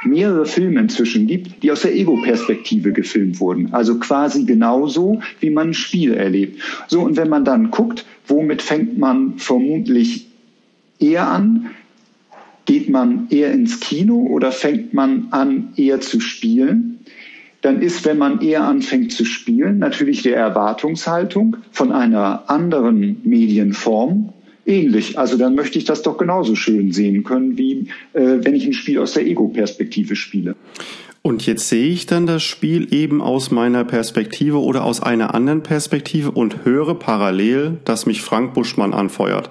mehrere 0.06 0.46
Filme 0.46 0.80
inzwischen 0.80 1.28
gibt, 1.28 1.64
die 1.64 1.72
aus 1.72 1.82
der 1.82 1.96
Ego-Perspektive 1.96 2.92
gefilmt 2.92 3.40
wurden. 3.40 3.74
Also 3.74 4.00
quasi 4.00 4.46
genauso, 4.46 5.22
wie 5.40 5.50
man 5.50 5.70
ein 5.70 5.74
Spiel 5.74 6.14
erlebt. 6.14 6.62
So, 6.88 7.02
und 7.02 7.18
wenn 7.18 7.30
man 7.30 7.46
dann 7.46 7.72
guckt, 7.72 8.06
womit 8.28 8.62
fängt 8.62 8.98
man 8.98 9.38
vermutlich 9.38 10.28
eher 11.00 11.28
an? 11.28 11.70
Geht 12.66 12.90
man 12.90 13.28
eher 13.30 13.52
ins 13.52 13.80
Kino 13.80 14.28
oder 14.30 14.52
fängt 14.52 14.94
man 14.94 15.28
an, 15.32 15.74
eher 15.76 16.00
zu 16.00 16.20
spielen? 16.20 17.00
Dann 17.62 17.82
ist, 17.82 18.06
wenn 18.06 18.18
man 18.18 18.42
eher 18.42 18.64
anfängt 18.64 19.12
zu 19.12 19.26
spielen, 19.26 19.80
natürlich 19.80 20.22
die 20.22 20.32
Erwartungshaltung 20.32 21.58
von 21.72 21.92
einer 21.92 22.50
anderen 22.50 23.22
Medienform 23.24 24.34
ähnlich. 24.66 25.18
Also 25.18 25.38
dann 25.38 25.56
möchte 25.56 25.78
ich 25.78 25.86
das 25.86 26.02
doch 26.02 26.18
genauso 26.18 26.56
schön 26.56 26.92
sehen 26.92 27.24
können, 27.24 27.58
wie 27.58 27.90
äh, 28.14 28.40
wenn 28.42 28.56
ich 28.56 28.66
ein 28.66 28.74
Spiel 28.74 29.00
aus 29.00 29.14
der 29.14 29.26
Ego-Perspektive 29.26 30.16
spiele. 30.16 30.56
Und 31.22 31.46
jetzt 31.46 31.70
sehe 31.70 31.88
ich 31.88 32.06
dann 32.06 32.28
das 32.28 32.44
Spiel 32.44 32.94
eben 32.94 33.22
aus 33.22 33.50
meiner 33.50 33.86
Perspektive 33.86 34.60
oder 34.60 34.84
aus 34.84 35.02
einer 35.02 35.34
anderen 35.34 35.64
Perspektive 35.64 36.32
und 36.32 36.66
höre 36.66 36.96
parallel, 36.96 37.78
dass 37.86 38.06
mich 38.06 38.22
Frank 38.22 38.54
Buschmann 38.54 38.94
anfeuert. 38.94 39.50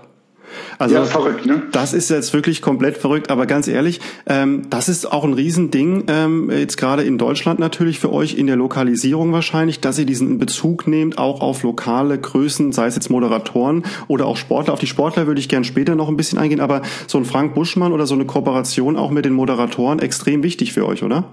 Also 0.78 0.94
ja, 0.94 1.04
verrückt, 1.04 1.46
ne? 1.46 1.62
Das 1.72 1.92
ist 1.92 2.10
jetzt 2.10 2.32
wirklich 2.32 2.62
komplett 2.62 2.96
verrückt, 2.96 3.30
aber 3.30 3.46
ganz 3.46 3.68
ehrlich, 3.68 4.00
ähm, 4.26 4.62
das 4.70 4.88
ist 4.88 5.10
auch 5.10 5.24
ein 5.24 5.32
Riesending, 5.32 6.04
ähm, 6.08 6.50
jetzt 6.50 6.76
gerade 6.76 7.02
in 7.02 7.18
Deutschland 7.18 7.58
natürlich 7.58 7.98
für 7.98 8.12
euch 8.12 8.36
in 8.36 8.46
der 8.46 8.56
Lokalisierung 8.56 9.32
wahrscheinlich, 9.32 9.80
dass 9.80 9.98
ihr 9.98 10.06
diesen 10.06 10.38
Bezug 10.38 10.86
nehmt, 10.86 11.18
auch 11.18 11.40
auf 11.40 11.62
lokale 11.62 12.18
Größen, 12.18 12.72
sei 12.72 12.86
es 12.86 12.94
jetzt 12.94 13.10
Moderatoren 13.10 13.84
oder 14.08 14.26
auch 14.26 14.36
Sportler. 14.36 14.72
Auf 14.72 14.80
die 14.80 14.86
Sportler 14.86 15.26
würde 15.26 15.40
ich 15.40 15.48
gern 15.48 15.64
später 15.64 15.94
noch 15.94 16.08
ein 16.08 16.16
bisschen 16.16 16.38
eingehen, 16.38 16.60
aber 16.60 16.82
so 17.06 17.18
ein 17.18 17.24
Frank 17.24 17.54
Buschmann 17.54 17.92
oder 17.92 18.06
so 18.06 18.14
eine 18.14 18.24
Kooperation 18.24 18.96
auch 18.96 19.10
mit 19.10 19.24
den 19.24 19.32
Moderatoren 19.32 19.98
extrem 19.98 20.42
wichtig 20.42 20.72
für 20.72 20.86
euch, 20.86 21.02
oder? 21.02 21.24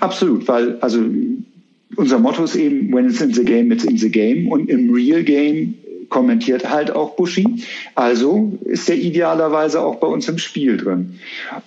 Absolut, 0.00 0.46
weil 0.46 0.78
also 0.80 1.00
unser 1.96 2.18
Motto 2.18 2.44
ist 2.44 2.56
eben, 2.56 2.92
when 2.92 3.08
it's 3.08 3.20
in 3.20 3.32
the 3.32 3.44
game, 3.44 3.70
it's 3.72 3.84
in 3.84 3.96
the 3.96 4.10
game. 4.10 4.48
Und 4.48 4.68
im 4.68 4.92
Real 4.92 5.22
Game 5.22 5.74
kommentiert 6.08 6.70
halt 6.70 6.90
auch 6.90 7.16
Buschi. 7.16 7.62
Also 7.94 8.58
ist 8.64 8.88
er 8.88 8.96
idealerweise 8.96 9.80
auch 9.80 9.96
bei 9.96 10.06
uns 10.06 10.28
im 10.28 10.38
Spiel 10.38 10.76
drin. 10.76 11.18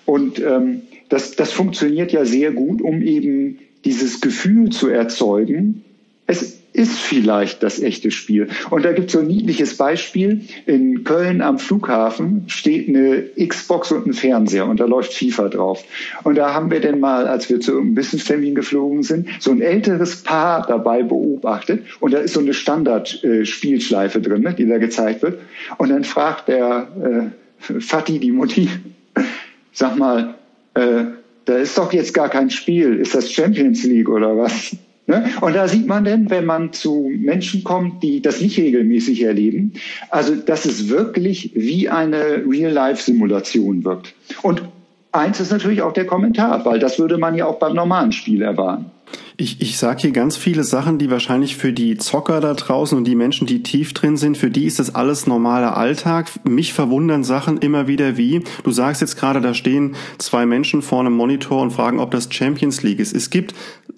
Und 0.06 0.40
ähm, 0.40 0.82
das, 1.10 1.36
das 1.36 1.52
funktioniert 1.52 2.12
ja 2.12 2.26
sehr 2.26 2.52
gut, 2.52 2.82
um 2.82 3.02
eben 3.02 3.60
dieses 3.86 4.22
Gefühl 4.22 4.70
zu 4.70 4.90
erzeugen. 4.90 5.84
Es 6.26 6.58
ist 6.78 7.00
vielleicht 7.00 7.64
das 7.64 7.82
echte 7.82 8.12
Spiel. 8.12 8.50
Und 8.70 8.86
da 8.86 8.94
gibt 8.94 9.08
es 9.08 9.14
so 9.14 9.20
ein 9.20 9.28
niedliches 9.28 9.78
Beispiel. 9.78 10.42
In 10.68 11.04
Köln 11.04 11.42
am 11.42 11.58
Flughafen 11.58 12.44
steht 12.48 12.88
eine 12.88 13.24
Xbox 13.48 13.92
und 13.92 14.06
ein 14.06 14.14
Fernseher 14.14 14.68
und 14.68 14.80
da 14.80 14.86
läuft 14.86 15.12
FIFA 15.12 15.50
drauf. 15.50 15.84
Und 16.24 16.36
da 16.36 16.54
haben 16.54 16.70
wir 16.70 16.80
denn 16.80 17.00
mal, 17.00 17.28
als 17.28 17.50
wir 17.50 17.60
zu 17.60 17.72
einem 17.72 17.96
Business-Termin 17.96 18.54
geflogen 18.54 19.02
sind, 19.02 19.28
so 19.40 19.50
ein 19.50 19.60
älteres 19.60 20.22
Paar 20.22 20.68
dabei 20.68 21.02
beobachtet. 21.02 21.84
Und 22.00 22.14
da 22.14 22.20
ist 22.20 22.36
so 22.36 22.42
eine 22.42 22.54
Standard-Spielschleife 22.54 24.22
drin, 24.22 24.44
ne, 24.44 24.54
die 24.54 24.68
da 24.68 24.78
gezeigt 24.78 25.24
wird. 25.24 25.40
Und 25.80 25.90
dann 25.90 26.04
fragt 26.04 26.48
der 26.48 27.32
äh, 27.74 27.80
Fatih, 27.80 28.20
die 28.20 28.32
Mutti, 28.32 28.70
sag 29.72 29.98
mal, 29.98 30.36
äh, 30.76 31.06
da 31.46 31.58
ist 31.58 31.76
doch 31.80 31.92
jetzt 31.92 32.14
gar 32.14 32.30
kein 32.30 32.52
Spiel. 32.52 33.00
Ist 33.00 33.16
das 33.16 33.32
Champions 33.32 33.84
League 33.84 34.10
oder 34.10 34.38
was? 34.38 34.76
Ne? 35.08 35.30
Und 35.40 35.56
da 35.56 35.70
sieht 35.70 35.88
man 35.88 36.04
denn, 36.04 36.30
wenn 36.30 36.46
man 36.46 36.74
zu 36.74 37.10
Menschen 37.16 37.64
kommt, 37.64 38.04
die 38.04 38.22
das 38.22 38.42
nicht 38.42 38.60
regelmäßig 38.60 39.24
erleben, 39.24 39.74
also 40.10 40.36
dass 40.36 40.66
es 40.66 40.90
wirklich 40.90 41.52
wie 41.56 41.88
eine 41.90 42.44
Real-Life-Simulation 42.46 43.86
wirkt. 43.86 44.14
Und 44.42 44.64
eins 45.14 45.40
ist 45.40 45.52
natürlich 45.52 45.82
auch 45.82 45.94
der 45.94 46.06
Kommentar, 46.06 46.66
weil 46.66 46.80
das 46.80 47.00
würde 47.00 47.18
man 47.18 47.36
ja 47.36 47.46
auch 47.46 47.58
beim 47.58 47.74
normalen 47.74 48.12
Spiel 48.12 48.42
erwarten. 48.42 48.92
Ich, 49.40 49.62
ich 49.62 49.78
sage 49.78 50.02
hier 50.02 50.12
ganz 50.12 50.36
viele 50.36 50.64
Sachen, 50.64 50.98
die 50.98 51.12
wahrscheinlich 51.12 51.58
für 51.58 51.72
die 51.72 51.96
Zocker 51.98 52.42
da 52.42 52.56
draußen 52.56 52.98
und 52.98 53.04
die 53.04 53.14
Menschen, 53.14 53.46
die 53.46 53.62
tief 53.62 53.94
drin 53.94 54.18
sind, 54.18 54.36
für 54.36 54.50
die 54.50 54.66
ist 54.66 54.80
das 54.80 54.96
alles 54.96 55.28
normaler 55.28 55.78
Alltag. 55.78 56.32
Mich 56.44 56.74
verwundern 56.74 57.24
Sachen 57.24 57.60
immer 57.60 57.88
wieder 57.88 58.18
wie, 58.18 58.42
du 58.64 58.72
sagst 58.72 59.02
jetzt 59.02 59.16
gerade, 59.16 59.40
da 59.40 59.54
stehen 59.54 59.96
zwei 60.18 60.48
Menschen 60.48 60.82
vor 60.82 61.02
einem 61.02 61.14
Monitor 61.14 61.62
und 61.62 61.70
fragen, 61.70 62.00
ob 62.00 62.10
das 62.10 62.34
Champions 62.34 62.82
League 62.82 63.00
ist. 63.00 63.16
Es 63.16 63.30
gibt 63.30 63.54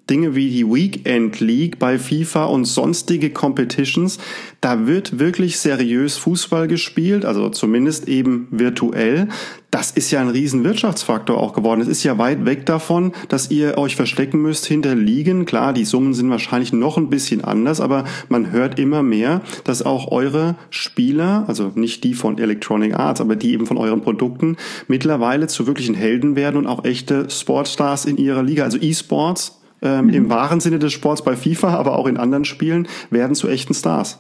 Dinge 0.10 0.36
wie 0.36 0.50
die 0.50 0.68
Weekend 0.68 1.40
League 1.40 1.80
bei 1.80 1.98
FIFA 1.98 2.46
und 2.46 2.66
sonstige 2.66 3.30
Competitions. 3.30 4.18
Da 4.60 4.88
wird 4.88 5.20
wirklich 5.20 5.60
seriös 5.60 6.18
Fußball 6.18 6.68
gespielt, 6.68 7.24
also 7.24 7.48
zumindest 7.48 8.10
eben 8.10 8.50
virtuell 8.52 9.30
das 9.72 9.92
ist 9.92 10.10
ja 10.12 10.20
ein 10.20 10.30
riesen 10.30 10.64
Wirtschaftsfaktor 10.64 11.38
auch 11.38 11.54
geworden. 11.54 11.82
Es 11.82 11.88
ist 11.88 12.04
ja 12.04 12.18
weit 12.18 12.46
weg 12.46 12.66
davon, 12.66 13.14
dass 13.28 13.52
ihr 13.52 13.78
euch 13.78 13.96
verstecken 13.96 14.42
müsst 14.42 14.66
hinter 14.66 14.96
Ligen. 14.96 15.46
Klar, 15.46 15.74
die 15.74 15.86
Summen 15.86 16.14
sind 16.14 16.30
wahrscheinlich 16.30 16.74
noch 16.74 16.98
ein 16.98 17.10
bisschen 17.10 17.44
anders, 17.44 17.80
aber 17.80 18.06
man 18.30 18.52
hört 18.52 18.80
immer 18.80 19.04
mehr, 19.04 19.42
dass 19.64 19.84
auch 19.84 20.12
eure 20.12 20.56
Spieler, 20.72 21.46
also 21.48 21.72
nicht 21.76 22.04
die 22.04 22.16
von 22.16 22.40
Electronic 22.40 22.96
Arts, 22.96 23.22
aber 23.22 23.36
die 23.36 23.52
eben 23.52 23.68
von 23.68 23.78
euren 23.78 24.02
Produkten, 24.02 24.58
mittlerweile 24.88 25.48
zu 25.48 25.68
wirklichen 25.68 25.96
Helden 25.96 26.36
werden 26.36 26.58
und 26.58 26.68
auch 26.68 26.84
echte 26.84 27.30
Sportstars 27.30 28.06
in 28.06 28.18
ihrer 28.18 28.42
Liga, 28.42 28.64
also 28.64 28.80
E-Sports 28.80 29.60
ähm, 29.82 30.08
mhm. 30.08 30.14
im 30.14 30.30
wahren 30.30 30.60
Sinne 30.60 30.80
des 30.80 30.94
Sports 30.94 31.24
bei 31.24 31.36
FIFA, 31.36 31.76
aber 31.76 31.98
auch 31.98 32.08
in 32.08 32.18
anderen 32.18 32.46
Spielen, 32.46 32.88
werden 33.12 33.36
zu 33.36 33.48
echten 33.48 33.74
Stars. 33.74 34.20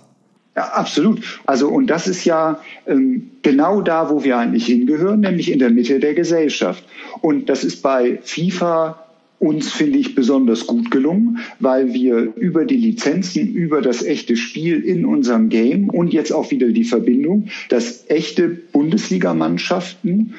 Ja, 0.59 0.73
absolut. 0.73 1.21
Also, 1.45 1.69
und 1.69 1.87
das 1.87 2.05
ist 2.05 2.25
ja 2.25 2.59
ähm, 2.85 3.31
genau 3.43 3.79
da, 3.79 4.09
wo 4.09 4.25
wir 4.25 4.37
eigentlich 4.37 4.65
hingehören, 4.65 5.21
nämlich 5.21 5.53
in 5.53 5.59
der 5.59 5.69
Mitte 5.69 6.01
der 6.01 6.13
Gesellschaft. 6.13 6.83
Und 7.21 7.47
das 7.47 7.63
ist 7.63 7.81
bei 7.81 8.19
FIFA 8.21 9.01
uns, 9.39 9.71
finde 9.71 9.99
ich, 9.99 10.15
besonders 10.15 10.67
gut 10.67 10.91
gelungen, 10.91 11.39
weil 11.61 11.93
wir 11.93 12.33
über 12.35 12.65
die 12.65 12.75
Lizenzen, 12.75 13.53
über 13.53 13.81
das 13.81 14.03
echte 14.03 14.35
Spiel 14.35 14.81
in 14.81 15.05
unserem 15.05 15.47
Game 15.47 15.89
und 15.89 16.11
jetzt 16.11 16.33
auch 16.33 16.51
wieder 16.51 16.67
die 16.67 16.83
Verbindung, 16.83 17.47
dass 17.69 18.03
echte 18.09 18.49
Bundesligamannschaften 18.49 20.33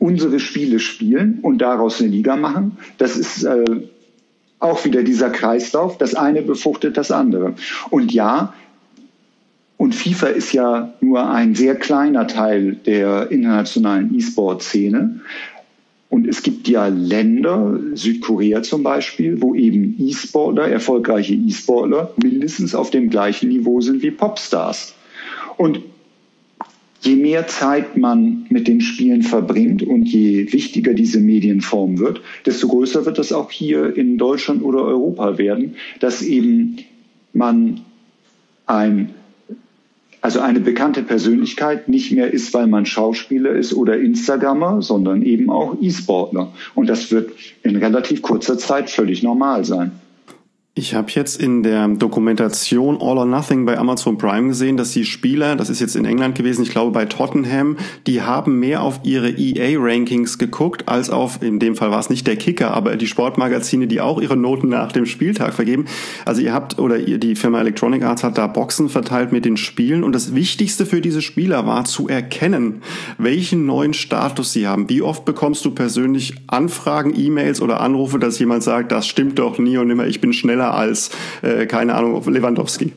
unsere 0.00 0.40
Spiele 0.40 0.80
spielen 0.80 1.38
und 1.42 1.58
daraus 1.58 2.00
eine 2.00 2.10
Liga 2.10 2.34
machen. 2.34 2.76
Das 2.98 3.16
ist 3.16 3.44
äh, 3.44 3.64
auch 4.58 4.84
wieder 4.84 5.04
dieser 5.04 5.30
Kreislauf. 5.30 5.96
Das 5.96 6.16
eine 6.16 6.42
befruchtet 6.42 6.96
das 6.96 7.12
andere. 7.12 7.54
Und 7.90 8.12
ja, 8.12 8.52
und 9.78 9.94
FIFA 9.94 10.26
ist 10.26 10.52
ja 10.52 10.92
nur 11.00 11.30
ein 11.30 11.54
sehr 11.54 11.76
kleiner 11.76 12.26
Teil 12.26 12.74
der 12.84 13.30
internationalen 13.30 14.14
E-Sport-Szene. 14.14 15.20
Und 16.10 16.26
es 16.26 16.42
gibt 16.42 16.68
ja 16.68 16.88
Länder, 16.88 17.78
Südkorea 17.94 18.62
zum 18.62 18.82
Beispiel, 18.82 19.40
wo 19.40 19.54
eben 19.54 19.94
E-Sportler, 20.00 20.68
erfolgreiche 20.68 21.34
E-Sportler, 21.34 22.12
mindestens 22.20 22.74
auf 22.74 22.90
dem 22.90 23.08
gleichen 23.08 23.50
Niveau 23.50 23.80
sind 23.80 24.02
wie 24.02 24.10
Popstars. 24.10 24.94
Und 25.56 25.80
je 27.02 27.14
mehr 27.14 27.46
Zeit 27.46 27.96
man 27.96 28.46
mit 28.48 28.66
den 28.66 28.80
Spielen 28.80 29.22
verbringt 29.22 29.84
und 29.84 30.06
je 30.06 30.52
wichtiger 30.52 30.92
diese 30.92 31.20
Medienform 31.20 32.00
wird, 32.00 32.20
desto 32.46 32.66
größer 32.66 33.06
wird 33.06 33.18
das 33.18 33.32
auch 33.32 33.52
hier 33.52 33.96
in 33.96 34.18
Deutschland 34.18 34.64
oder 34.64 34.82
Europa 34.82 35.38
werden, 35.38 35.76
dass 36.00 36.20
eben 36.22 36.78
man 37.32 37.82
ein 38.66 39.14
also 40.20 40.40
eine 40.40 40.60
bekannte 40.60 41.02
Persönlichkeit 41.02 41.88
nicht 41.88 42.12
mehr 42.12 42.32
ist, 42.32 42.52
weil 42.54 42.66
man 42.66 42.86
Schauspieler 42.86 43.52
ist 43.52 43.72
oder 43.72 43.98
Instagrammer, 43.98 44.82
sondern 44.82 45.22
eben 45.22 45.50
auch 45.50 45.76
E-Sportler. 45.80 46.52
Und 46.74 46.88
das 46.88 47.10
wird 47.10 47.30
in 47.62 47.76
relativ 47.76 48.22
kurzer 48.22 48.58
Zeit 48.58 48.90
völlig 48.90 49.22
normal 49.22 49.64
sein. 49.64 49.92
Ich 50.78 50.94
habe 50.94 51.10
jetzt 51.10 51.42
in 51.42 51.64
der 51.64 51.88
Dokumentation 51.88 52.98
All 53.00 53.18
or 53.18 53.26
Nothing 53.26 53.64
bei 53.64 53.76
Amazon 53.76 54.16
Prime 54.16 54.46
gesehen, 54.46 54.76
dass 54.76 54.92
die 54.92 55.04
Spieler, 55.04 55.56
das 55.56 55.70
ist 55.70 55.80
jetzt 55.80 55.96
in 55.96 56.04
England 56.04 56.36
gewesen, 56.36 56.62
ich 56.62 56.70
glaube 56.70 56.92
bei 56.92 57.04
Tottenham, 57.04 57.76
die 58.06 58.22
haben 58.22 58.60
mehr 58.60 58.82
auf 58.82 59.00
ihre 59.02 59.28
EA-Rankings 59.28 60.38
geguckt, 60.38 60.88
als 60.88 61.10
auf, 61.10 61.42
in 61.42 61.58
dem 61.58 61.74
Fall 61.74 61.90
war 61.90 61.98
es 61.98 62.10
nicht 62.10 62.28
der 62.28 62.36
Kicker, 62.36 62.74
aber 62.74 62.94
die 62.94 63.08
Sportmagazine, 63.08 63.88
die 63.88 64.00
auch 64.00 64.20
ihre 64.20 64.36
Noten 64.36 64.68
nach 64.68 64.92
dem 64.92 65.04
Spieltag 65.04 65.52
vergeben. 65.52 65.86
Also 66.24 66.42
ihr 66.42 66.52
habt, 66.52 66.78
oder 66.78 66.96
ihr, 66.96 67.18
die 67.18 67.34
Firma 67.34 67.60
Electronic 67.60 68.04
Arts 68.04 68.22
hat 68.22 68.38
da 68.38 68.46
Boxen 68.46 68.88
verteilt 68.88 69.32
mit 69.32 69.44
den 69.44 69.56
Spielen 69.56 70.04
und 70.04 70.12
das 70.12 70.36
Wichtigste 70.36 70.86
für 70.86 71.00
diese 71.00 71.22
Spieler 71.22 71.66
war 71.66 71.86
zu 71.86 72.06
erkennen, 72.06 72.82
welchen 73.18 73.66
neuen 73.66 73.94
Status 73.94 74.52
sie 74.52 74.68
haben. 74.68 74.88
Wie 74.88 75.02
oft 75.02 75.24
bekommst 75.24 75.64
du 75.64 75.72
persönlich 75.72 76.36
Anfragen, 76.46 77.14
E-Mails 77.16 77.60
oder 77.60 77.80
Anrufe, 77.80 78.20
dass 78.20 78.38
jemand 78.38 78.62
sagt, 78.62 78.92
das 78.92 79.08
stimmt 79.08 79.40
doch 79.40 79.58
nie 79.58 79.76
und 79.76 79.90
immer, 79.90 80.06
ich 80.06 80.20
bin 80.20 80.32
schneller 80.32 80.67
als, 80.72 81.10
äh, 81.42 81.66
keine 81.66 81.94
Ahnung, 81.94 82.22
Lewandowski. 82.26 82.92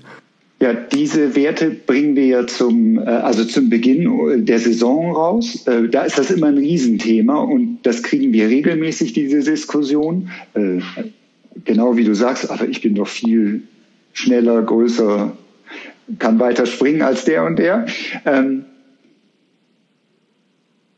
Ja, 0.61 0.73
diese 0.75 1.35
Werte 1.35 1.71
bringen 1.71 2.15
wir 2.15 2.27
ja 2.27 2.45
zum, 2.45 2.99
äh, 2.99 3.01
also 3.01 3.43
zum 3.43 3.71
Beginn 3.71 4.45
der 4.45 4.59
Saison 4.59 5.11
raus. 5.11 5.65
Äh, 5.65 5.89
da 5.89 6.03
ist 6.03 6.19
das 6.19 6.29
immer 6.29 6.47
ein 6.47 6.57
Riesenthema 6.59 7.39
und 7.39 7.79
das 7.81 8.03
kriegen 8.03 8.31
wir 8.31 8.47
regelmäßig, 8.47 9.13
diese 9.13 9.39
Diskussion. 9.39 10.29
Äh, 10.53 10.81
genau 11.65 11.97
wie 11.97 12.03
du 12.03 12.13
sagst, 12.13 12.51
aber 12.51 12.67
ich 12.67 12.81
bin 12.81 12.93
doch 12.93 13.07
viel 13.07 13.63
schneller, 14.13 14.61
größer, 14.61 15.35
kann 16.19 16.39
weiter 16.39 16.67
springen 16.67 17.01
als 17.01 17.25
der 17.25 17.43
und 17.43 17.57
der. 17.57 17.87
Ähm, 18.25 18.65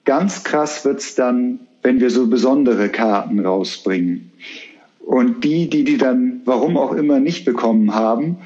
ganz 0.03 0.43
krass 0.43 0.83
wird's 0.83 1.15
dann, 1.15 1.59
wenn 1.83 2.01
wir 2.01 2.09
so 2.09 2.27
besondere 2.27 2.89
Karten 2.89 3.39
rausbringen. 3.39 4.31
Und 5.05 5.43
die, 5.43 5.69
die 5.69 5.83
die 5.83 5.97
dann, 5.97 6.41
warum 6.45 6.77
auch 6.77 6.93
immer, 6.93 7.19
nicht 7.19 7.45
bekommen 7.45 7.93
haben, 7.93 8.37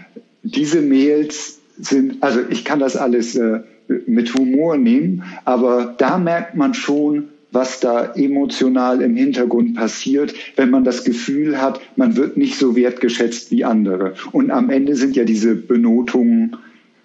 diese 0.44 0.82
Mails 0.82 1.60
sind, 1.80 2.24
also 2.24 2.40
ich 2.50 2.66
kann 2.66 2.80
das 2.80 2.96
alles 2.96 3.36
äh, 3.36 3.60
mit 4.06 4.34
Humor 4.34 4.78
nehmen, 4.78 5.24
aber 5.46 5.96
da 5.98 6.18
merkt 6.18 6.56
man 6.56 6.74
schon, 6.74 7.30
was 7.52 7.80
da 7.80 8.14
emotional 8.14 9.02
im 9.02 9.16
Hintergrund 9.16 9.76
passiert, 9.76 10.34
wenn 10.56 10.70
man 10.70 10.84
das 10.84 11.04
Gefühl 11.04 11.62
hat, 11.62 11.80
man 11.96 12.18
wird 12.18 12.38
nicht 12.38 12.58
so 12.58 12.76
wertgeschätzt 12.76 13.52
wie 13.52 13.64
andere. 13.64 14.16
Und 14.32 14.52
am 14.52 14.70
Ende 14.70 14.96
sind 14.96 15.16
ja 15.16 15.24
diese 15.24 15.56
Benotungen 15.56 16.58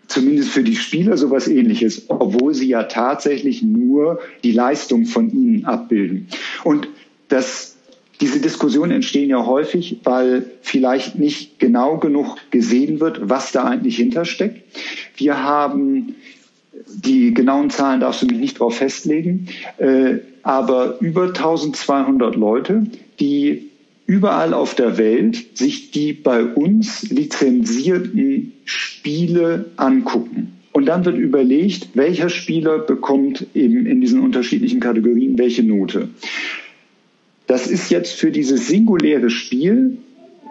zumindest 0.09 0.50
für 0.50 0.64
die 0.64 0.76
Spieler 0.76 1.16
sowas 1.16 1.49
ähnliches, 1.49 2.06
obwohl 2.09 2.54
sie 2.54 2.68
ja 2.68 2.82
tatsächlich 2.85 3.62
nur 3.62 4.21
die 4.42 4.52
Leistung 4.52 5.06
von 5.06 5.30
ihnen 5.30 5.64
abbilden. 5.64 6.26
Und 6.64 6.88
das, 7.28 7.72
diese 8.23 8.41
Diskussionen 8.41 8.93
entstehen 8.93 9.29
ja 9.29 9.45
häufig, 9.45 9.99
weil 10.05 10.47
vielleicht 10.62 11.19
nicht 11.19 11.59
genau 11.59 11.99
genug 11.99 12.37
gesehen 12.50 13.00
wird, 13.00 13.29
was 13.29 13.50
da 13.50 13.64
eigentlich 13.64 13.97
hintersteckt. 13.97 14.62
Wir 15.17 15.43
haben 15.43 16.14
die 16.87 17.35
genauen 17.35 17.71
Zahlen 17.71 18.00
darfst 18.00 18.23
du 18.23 18.26
mich 18.26 18.38
nicht 18.38 18.61
darauf 18.61 18.76
festlegen, 18.76 19.49
äh, 19.79 20.19
aber 20.43 21.00
über 21.00 21.26
1200 21.26 22.37
Leute, 22.37 22.87
die 23.19 23.71
überall 24.07 24.55
auf 24.55 24.75
der 24.75 24.99
Welt 24.99 25.59
sich 25.59 25.91
die 25.91 26.12
bei 26.12 26.45
uns 26.45 27.11
lizenzierten 27.11 28.52
Spiele 28.64 29.67
angucken. 29.76 30.59
Und 30.73 30.87
dann 30.87 31.05
wird 31.05 31.19
überlegt, 31.19 31.88
welcher 31.95 32.29
Spieler 32.29 32.79
bekommt 32.79 33.47
eben 33.55 33.85
in 33.87 34.00
diesen 34.00 34.21
unterschiedlichen 34.21 34.81
Kategorien 34.81 35.37
welche 35.38 35.62
Note. 35.62 36.09
Das 37.52 37.66
ist 37.66 37.90
jetzt 37.90 38.14
für 38.14 38.30
dieses 38.30 38.68
singuläre 38.68 39.28
Spiel 39.28 39.99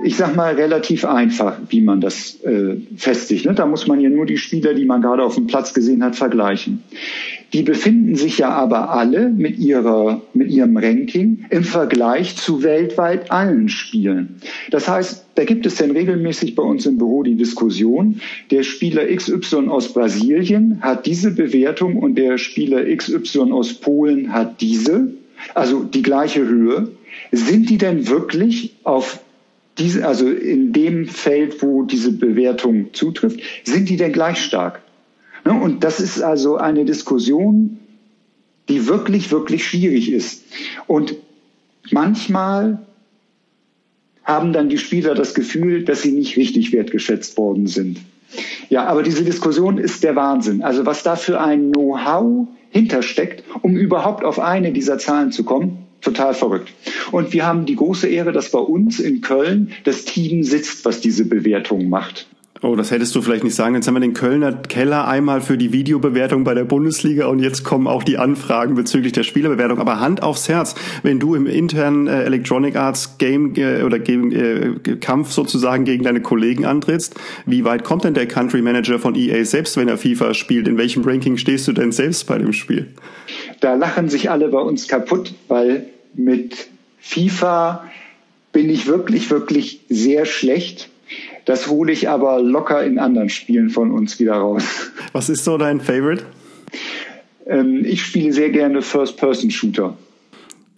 ich 0.04 0.16
sag 0.16 0.36
mal, 0.36 0.56
relativ 0.56 1.06
einfach, 1.06 1.58
wie 1.70 1.82
man 1.82 2.02
das 2.02 2.42
äh, 2.44 2.78
festigt. 2.96 3.46
Ne? 3.46 3.54
Da 3.54 3.66
muss 3.66 3.88
man 3.88 4.00
ja 4.00 4.10
nur 4.10 4.26
die 4.26 4.38
Spieler, 4.38 4.74
die 4.74 4.86
man 4.86 5.02
gerade 5.02 5.24
auf 5.24 5.36
dem 5.36 5.48
Platz 5.48 5.74
gesehen 5.74 6.04
hat, 6.04 6.16
vergleichen. 6.16 6.82
Die 7.54 7.64
befinden 7.64 8.16
sich 8.16 8.38
ja 8.38 8.50
aber 8.50 8.92
alle 8.92 9.30
mit, 9.30 9.60
ihrer, 9.60 10.22
mit 10.34 10.50
ihrem 10.50 10.78
Ranking 10.78 11.46
im 11.50 11.64
Vergleich 11.64 12.38
zu 12.38 12.64
weltweit 12.64 13.30
allen 13.30 13.68
Spielen. 13.68 14.38
Das 14.72 14.88
heißt, 14.88 15.26
da 15.36 15.44
gibt 15.44 15.66
es 15.66 15.76
denn 15.76 15.92
regelmäßig 15.92 16.56
bei 16.56 16.64
uns 16.64 16.86
im 16.86 16.98
Büro 16.98 17.24
die 17.24 17.36
Diskussion, 17.36 18.22
der 18.50 18.64
Spieler 18.64 19.06
XY 19.14 19.68
aus 19.68 19.94
Brasilien 19.94 20.82
hat 20.82 21.06
diese 21.06 21.32
Bewertung 21.32 21.98
und 21.98 22.16
der 22.16 22.38
Spieler 22.38 22.86
XY 22.96 23.52
aus 23.52 23.74
Polen 23.74 24.34
hat 24.34 24.62
diese, 24.62 25.14
also 25.54 25.84
die 25.84 26.02
gleiche 26.02 26.46
Höhe. 26.46 26.92
Sind 27.32 27.70
die 27.70 27.78
denn 27.78 28.08
wirklich 28.08 28.76
auf 28.84 29.20
diese, 29.78 30.06
also 30.06 30.30
in 30.30 30.74
dem 30.74 31.08
Feld, 31.08 31.62
wo 31.62 31.84
diese 31.84 32.12
Bewertung 32.12 32.94
zutrifft, 32.94 33.40
sind 33.64 33.90
die 33.90 33.98
denn 33.98 34.14
gleich 34.14 34.40
stark? 34.40 34.82
Ne, 35.46 35.54
und 35.54 35.84
das 35.84 36.00
ist 36.00 36.22
also 36.22 36.58
eine 36.58 36.86
Diskussion, 36.86 37.80
die 38.70 38.88
wirklich, 38.88 39.32
wirklich 39.32 39.66
schwierig 39.66 40.12
ist. 40.12 40.44
Und 40.88 41.16
manchmal 41.92 42.86
haben 44.24 44.54
dann 44.54 44.70
die 44.70 44.78
Spieler 44.78 45.16
das 45.16 45.34
Gefühl, 45.34 45.84
dass 45.84 46.04
sie 46.04 46.12
nicht 46.12 46.38
richtig 46.38 46.72
wertgeschätzt 46.72 47.38
worden 47.38 47.68
sind. 47.68 48.00
Ja, 48.70 48.86
aber 48.86 49.04
diese 49.04 49.24
Diskussion 49.24 49.78
ist 49.78 50.04
der 50.04 50.16
Wahnsinn. 50.16 50.62
Also 50.62 50.86
was 50.86 51.04
da 51.04 51.16
für 51.16 51.42
ein 51.42 51.72
Know-how 51.72 52.48
hintersteckt, 52.72 53.44
um 53.62 53.76
überhaupt 53.78 54.24
auf 54.24 54.40
eine 54.40 54.72
dieser 54.72 54.98
Zahlen 54.98 55.32
zu 55.32 55.44
kommen, 55.44 55.88
total 56.02 56.34
verrückt. 56.34 56.74
Und 57.12 57.34
wir 57.34 57.46
haben 57.46 57.66
die 57.66 57.76
große 57.76 58.08
Ehre, 58.08 58.32
dass 58.32 58.52
bei 58.52 58.60
uns 58.60 59.00
in 59.00 59.22
Köln 59.22 59.72
das 59.84 60.06
Team 60.06 60.44
sitzt, 60.44 60.84
was 60.86 61.02
diese 61.02 61.26
Bewertung 61.26 61.90
macht. 61.90 62.28
Oh, 62.64 62.76
das 62.76 62.92
hättest 62.92 63.16
du 63.16 63.24
vielleicht 63.24 63.44
nicht 63.44 63.56
sagen. 63.56 63.74
Jetzt 63.74 63.88
haben 63.88 63.96
wir 63.96 64.02
den 64.02 64.14
Kölner 64.14 64.54
Keller 64.54 65.08
einmal 65.08 65.42
für 65.42 65.58
die 65.58 65.74
Videobewertung 65.74 66.44
bei 66.44 66.54
der 66.54 66.64
Bundesliga 66.64 67.26
und 67.26 67.40
jetzt 67.40 67.64
kommen 67.64 67.88
auch 67.88 68.04
die 68.04 68.20
Anfragen 68.20 68.76
bezüglich 68.76 69.14
der 69.14 69.24
Spielerbewertung. 69.24 69.80
Aber 69.80 70.00
Hand 70.00 70.22
aufs 70.22 70.48
Herz, 70.48 70.76
wenn 71.02 71.20
du 71.20 71.34
im 71.34 71.48
internen 71.48 72.06
äh, 72.06 72.22
Electronic 72.22 72.76
Arts 72.76 73.18
Game 73.18 73.56
äh, 73.56 73.82
oder 73.82 73.98
Game, 73.98 74.32
äh, 74.32 74.96
Kampf 74.98 75.32
sozusagen 75.32 75.86
gegen 75.86 76.04
deine 76.04 76.22
Kollegen 76.22 76.66
antrittst, 76.66 77.20
wie 77.48 77.66
weit 77.66 77.84
kommt 77.84 78.04
denn 78.04 78.14
der 78.14 78.28
Country 78.28 78.62
Manager 78.62 79.00
von 79.00 79.16
EA 79.16 79.44
selbst, 79.44 79.76
wenn 79.76 79.88
er 79.88 79.98
FIFA 79.98 80.36
spielt? 80.36 80.68
In 80.68 80.78
welchem 80.78 81.04
Ranking 81.04 81.38
stehst 81.38 81.68
du 81.68 81.74
denn 81.74 81.92
selbst 81.92 82.28
bei 82.28 82.38
dem 82.38 82.54
Spiel? 82.54 82.94
Da 83.60 83.74
lachen 83.74 84.08
sich 84.08 84.30
alle 84.30 84.50
bei 84.50 84.62
uns 84.62 84.88
kaputt, 84.88 85.34
weil 85.48 85.88
mit 86.14 86.68
FIFA 87.00 87.86
bin 88.52 88.70
ich 88.70 88.86
wirklich, 88.86 89.32
wirklich 89.32 89.80
sehr 89.90 90.26
schlecht 90.26 90.91
das 91.46 91.68
hole 91.68 91.92
ich 91.92 92.10
aber 92.10 92.42
locker 92.42 92.84
in 92.84 93.00
anderen 93.00 93.30
Spielen 93.30 93.70
von 93.70 93.92
uns 93.92 94.20
wieder 94.20 94.34
raus. 94.34 94.64
Was 95.14 95.30
ist 95.30 95.44
so 95.44 95.58
dein 95.58 95.82
Favorite? 95.82 96.24
Ähm, 97.48 97.84
ich 97.86 98.04
spiele 98.04 98.32
sehr 98.34 98.50
gerne 98.50 98.82
First-Person-Shooter. 98.82 99.98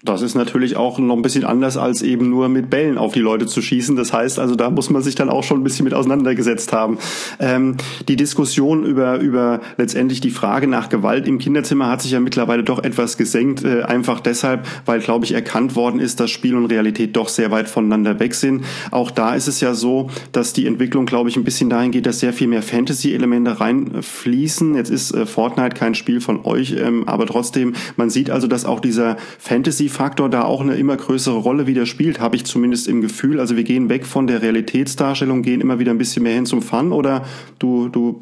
Das 0.06 0.22
ist 0.22 0.36
natürlich 0.36 0.76
auch 0.76 1.00
noch 1.00 1.16
ein 1.16 1.22
bisschen 1.22 1.46
anders, 1.46 1.78
als 1.78 2.02
eben 2.02 2.30
nur 2.30 2.50
mit 2.50 2.70
Bällen 2.70 2.98
auf 2.98 3.13
die 3.13 3.22
Leute 3.22 3.46
zu 3.46 3.62
schießen. 3.62 3.96
Das 3.96 4.12
heißt 4.12 4.38
also, 4.38 4.56
da 4.56 4.70
muss 4.70 4.89
man 4.89 5.02
sich 5.02 5.16
dann 5.16 5.30
auch 5.30 5.46
schon 5.46 5.62
ein 5.62 5.63
bisschen 5.63 5.86
mit 5.86 5.94
auseinandergesetzt 5.94 6.74
haben. 6.74 6.98
Ähm, 7.39 7.78
die 8.10 8.18
Diskussion 8.18 8.84
über, 8.84 9.20
über 9.20 9.62
letztendlich 9.78 10.20
die 10.20 10.32
Frage 10.32 10.68
nach 10.68 10.89
Gewalt 10.89 11.26
im 11.26 11.39
Kinderzimmer 11.39 11.89
hat 11.89 12.02
sich 12.02 12.12
ja 12.12 12.20
mittlerweile 12.20 12.66
doch 12.66 12.84
etwas 12.84 13.16
gesenkt. 13.16 13.63
Äh, 13.63 13.84
einfach 13.84 14.20
deshalb, 14.20 14.68
weil, 14.86 15.00
glaube 15.00 15.24
ich, 15.24 15.32
erkannt 15.32 15.78
worden 15.78 16.02
ist, 16.02 16.20
dass 16.20 16.32
Spiel 16.32 16.56
und 16.58 16.66
Realität 16.66 17.16
doch 17.16 17.30
sehr 17.30 17.50
weit 17.52 17.70
voneinander 17.70 18.20
weg 18.20 18.36
sind. 18.36 18.66
Auch 18.92 19.10
da 19.10 19.36
ist 19.36 19.48
es 19.48 19.62
ja 19.62 19.74
so, 19.74 20.10
dass 20.34 20.52
die 20.52 20.68
Entwicklung, 20.68 21.06
glaube 21.06 21.30
ich, 21.30 21.38
ein 21.38 21.46
bisschen 21.46 21.70
dahin 21.70 21.92
geht, 21.92 22.08
dass 22.08 22.20
sehr 22.20 22.34
viel 22.34 22.50
mehr 22.50 22.62
Fantasy-Elemente 22.62 23.62
reinfließen. 23.62 24.76
Jetzt 24.76 24.89
ist 24.89 25.12
äh, 25.13 25.26
Fortnite 25.26 25.78
kein 25.78 25.96
Spiel 25.96 26.20
von 26.20 26.44
euch, 26.44 26.76
ähm, 26.78 27.08
aber 27.08 27.26
trotzdem, 27.26 27.72
man 27.96 28.10
sieht 28.10 28.30
also, 28.30 28.48
dass 28.48 28.66
auch 28.66 28.82
dieser 28.82 29.16
Fantasy 29.39 29.92
Faktor 29.93 30.29
da 30.29 30.43
auch 30.43 30.62
eine 30.62 30.75
immer 30.75 30.97
größere 30.97 31.38
Rolle 31.38 31.67
wieder 31.67 31.86
spielt, 31.86 32.19
habe 32.19 32.36
ich 32.36 32.43
zumindest 32.45 32.88
im 32.88 33.01
Gefühl. 33.01 33.39
Also 33.39 33.56
wir 33.56 33.63
gehen 33.63 33.88
weg 33.88 34.06
von 34.06 34.27
der 34.27 34.41
Realitätsdarstellung, 34.41 35.41
gehen 35.41 35.62
immer 35.62 35.79
wieder 35.79 35.91
ein 35.91 35.97
bisschen 35.97 36.23
mehr 36.23 36.36
hin 36.36 36.45
zum 36.45 36.62
Fun 36.62 36.91
oder 36.91 37.25
du, 37.60 37.88
du 37.88 38.21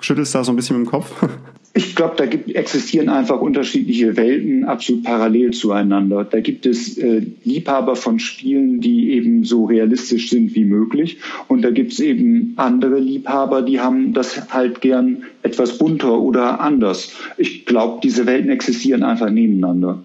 schüttelst 0.00 0.34
da 0.34 0.44
so 0.44 0.52
ein 0.52 0.56
bisschen 0.56 0.78
mit 0.78 0.86
dem 0.86 0.90
Kopf? 0.90 1.10
Ich 1.76 1.96
glaube, 1.96 2.14
da 2.16 2.26
gibt, 2.26 2.54
existieren 2.54 3.08
einfach 3.08 3.40
unterschiedliche 3.40 4.16
Welten 4.16 4.62
absolut 4.62 5.02
parallel 5.02 5.50
zueinander. 5.50 6.22
Da 6.22 6.38
gibt 6.38 6.66
es 6.66 6.96
äh, 6.98 7.22
Liebhaber 7.42 7.96
von 7.96 8.20
Spielen, 8.20 8.80
die 8.80 9.10
eben 9.10 9.42
so 9.42 9.64
realistisch 9.64 10.30
sind 10.30 10.54
wie 10.54 10.64
möglich. 10.64 11.18
Und 11.48 11.62
da 11.62 11.72
gibt 11.72 11.90
es 11.90 11.98
eben 11.98 12.52
andere 12.54 13.00
Liebhaber, 13.00 13.62
die 13.62 13.80
haben 13.80 14.12
das 14.12 14.52
halt 14.54 14.82
gern 14.82 15.24
etwas 15.42 15.76
bunter 15.76 16.20
oder 16.20 16.60
anders. 16.60 17.12
Ich 17.38 17.66
glaube, 17.66 17.98
diese 18.04 18.24
Welten 18.24 18.50
existieren 18.50 19.02
einfach 19.02 19.30
nebeneinander. 19.30 20.00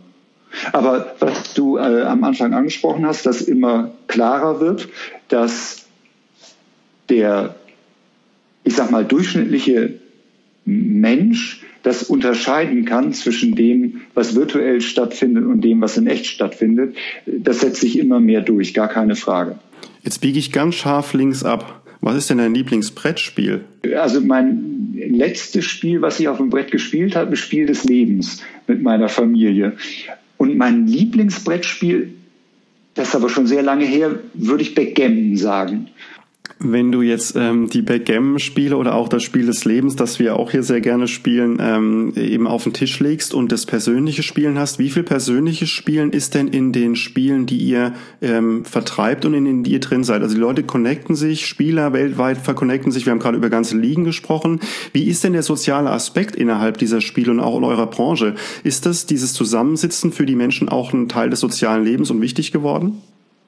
Aber 0.71 1.15
was 1.19 1.53
du 1.53 1.77
äh, 1.77 2.03
am 2.03 2.23
Anfang 2.23 2.53
angesprochen 2.53 3.05
hast, 3.05 3.25
dass 3.25 3.41
immer 3.41 3.91
klarer 4.07 4.59
wird, 4.59 4.89
dass 5.27 5.85
der, 7.09 7.55
ich 8.63 8.75
sag 8.75 8.91
mal, 8.91 9.05
durchschnittliche 9.05 9.99
Mensch 10.65 11.63
das 11.83 12.03
unterscheiden 12.03 12.85
kann 12.85 13.13
zwischen 13.13 13.55
dem, 13.55 14.01
was 14.13 14.35
virtuell 14.35 14.81
stattfindet 14.81 15.45
und 15.45 15.61
dem, 15.61 15.81
was 15.81 15.97
in 15.97 16.07
echt 16.07 16.25
stattfindet, 16.25 16.95
das 17.25 17.61
setzt 17.61 17.81
sich 17.81 17.97
immer 17.97 18.19
mehr 18.19 18.41
durch, 18.41 18.73
gar 18.73 18.89
keine 18.89 19.15
Frage. 19.15 19.57
Jetzt 20.03 20.19
biege 20.19 20.39
ich 20.39 20.51
ganz 20.51 20.75
scharf 20.75 21.13
links 21.13 21.43
ab. 21.43 21.81
Was 22.01 22.15
ist 22.15 22.29
denn 22.29 22.37
dein 22.37 22.53
Lieblingsbrettspiel? 22.53 23.65
Also 23.97 24.21
mein 24.21 24.93
letztes 24.93 25.65
Spiel, 25.65 26.01
was 26.01 26.19
ich 26.19 26.29
auf 26.29 26.37
dem 26.37 26.49
Brett 26.49 26.71
gespielt 26.71 27.15
habe, 27.15 27.33
ist 27.33 27.39
Spiel 27.39 27.65
des 27.65 27.83
Lebens 27.83 28.41
mit 28.67 28.81
meiner 28.81 29.09
Familie. 29.09 29.73
Und 30.39 30.57
mein 30.57 30.87
Lieblingsbrettspiel, 30.87 32.13
das 32.95 33.09
ist 33.09 33.15
aber 33.15 33.29
schon 33.29 33.45
sehr 33.45 33.61
lange 33.61 33.85
her, 33.85 34.19
würde 34.33 34.63
ich 34.63 34.73
Backgammon 34.73 35.35
sagen. 35.35 35.89
Wenn 36.61 36.91
du 36.91 37.01
jetzt 37.01 37.37
ähm, 37.37 37.69
die 37.69 37.81
Backgammon-Spiele 37.81 38.75
oder 38.75 38.93
auch 38.93 39.07
das 39.07 39.23
Spiel 39.23 39.45
des 39.45 39.63
Lebens, 39.63 39.95
das 39.95 40.19
wir 40.19 40.35
auch 40.35 40.51
hier 40.51 40.61
sehr 40.61 40.81
gerne 40.81 41.07
spielen, 41.07 41.57
ähm, 41.61 42.11
eben 42.17 42.47
auf 42.47 42.65
den 42.65 42.73
Tisch 42.73 42.99
legst 42.99 43.33
und 43.33 43.53
das 43.53 43.65
persönliche 43.65 44.23
Spielen 44.23 44.59
hast, 44.59 44.77
wie 44.77 44.89
viel 44.89 45.03
persönliches 45.03 45.69
Spielen 45.69 46.11
ist 46.11 46.35
denn 46.35 46.49
in 46.49 46.73
den 46.73 46.97
Spielen, 46.97 47.45
die 47.45 47.59
ihr 47.59 47.93
ähm, 48.21 48.65
vertreibt 48.65 49.23
und 49.23 49.35
in 49.35 49.45
denen 49.45 49.63
ihr 49.63 49.79
drin 49.79 50.03
seid? 50.03 50.21
Also 50.21 50.35
die 50.35 50.41
Leute 50.41 50.63
connecten 50.63 51.15
sich, 51.15 51.45
Spieler 51.45 51.93
weltweit 51.93 52.37
verconnecten 52.37 52.91
sich, 52.91 53.05
wir 53.05 53.11
haben 53.11 53.19
gerade 53.19 53.37
über 53.37 53.49
ganze 53.49 53.77
Ligen 53.77 54.03
gesprochen. 54.03 54.59
Wie 54.91 55.05
ist 55.05 55.23
denn 55.23 55.31
der 55.31 55.43
soziale 55.43 55.91
Aspekt 55.91 56.35
innerhalb 56.35 56.77
dieser 56.77 56.99
Spiele 56.99 57.31
und 57.31 57.39
auch 57.39 57.57
in 57.57 57.63
eurer 57.63 57.87
Branche? 57.87 58.35
Ist 58.65 58.85
das 58.85 59.05
dieses 59.05 59.31
Zusammensitzen 59.31 60.11
für 60.11 60.25
die 60.25 60.35
Menschen 60.35 60.67
auch 60.67 60.91
ein 60.91 61.07
Teil 61.07 61.29
des 61.29 61.39
sozialen 61.39 61.85
Lebens 61.85 62.11
und 62.11 62.19
wichtig 62.21 62.51
geworden? 62.51 63.01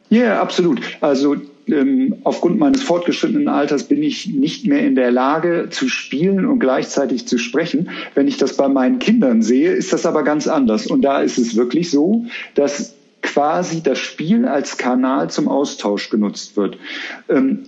Ja, 0.10 0.20
yeah, 0.20 0.42
absolut. 0.42 0.80
Also 1.02 1.36
ähm, 1.68 2.18
aufgrund 2.24 2.60
meines 2.60 2.84
fortgeschrittenen 2.84 3.48
Alters 3.48 3.84
bin 3.84 4.04
ich 4.04 4.28
nicht 4.28 4.66
mehr 4.68 4.86
in 4.86 4.96
der 4.96 5.12
Lage 5.12 5.68
zu 5.70 5.90
spielen 5.90 6.46
und 6.46 6.60
gleichzeitig 6.60 7.28
zu 7.28 7.38
sprechen. 7.38 7.90
Wenn 8.16 8.28
ich 8.28 8.38
das 8.38 8.58
bei 8.58 8.68
meinen 8.68 9.00
Kindern 9.00 9.42
sehe, 9.42 9.72
ist 9.72 9.94
das 9.94 10.06
aber 10.06 10.24
ganz 10.24 10.48
anders. 10.48 10.88
Und 10.88 11.02
da 11.02 11.22
ist 11.22 11.38
es 11.38 11.56
wirklich 11.56 11.90
so, 11.90 12.26
dass 12.56 12.96
quasi 13.22 13.82
das 13.84 14.00
Spiel 14.00 14.46
als 14.46 14.78
Kanal 14.78 15.30
zum 15.30 15.48
Austausch 15.48 16.10
genutzt 16.10 16.58
wird. 16.58 16.78
Ähm, 17.30 17.64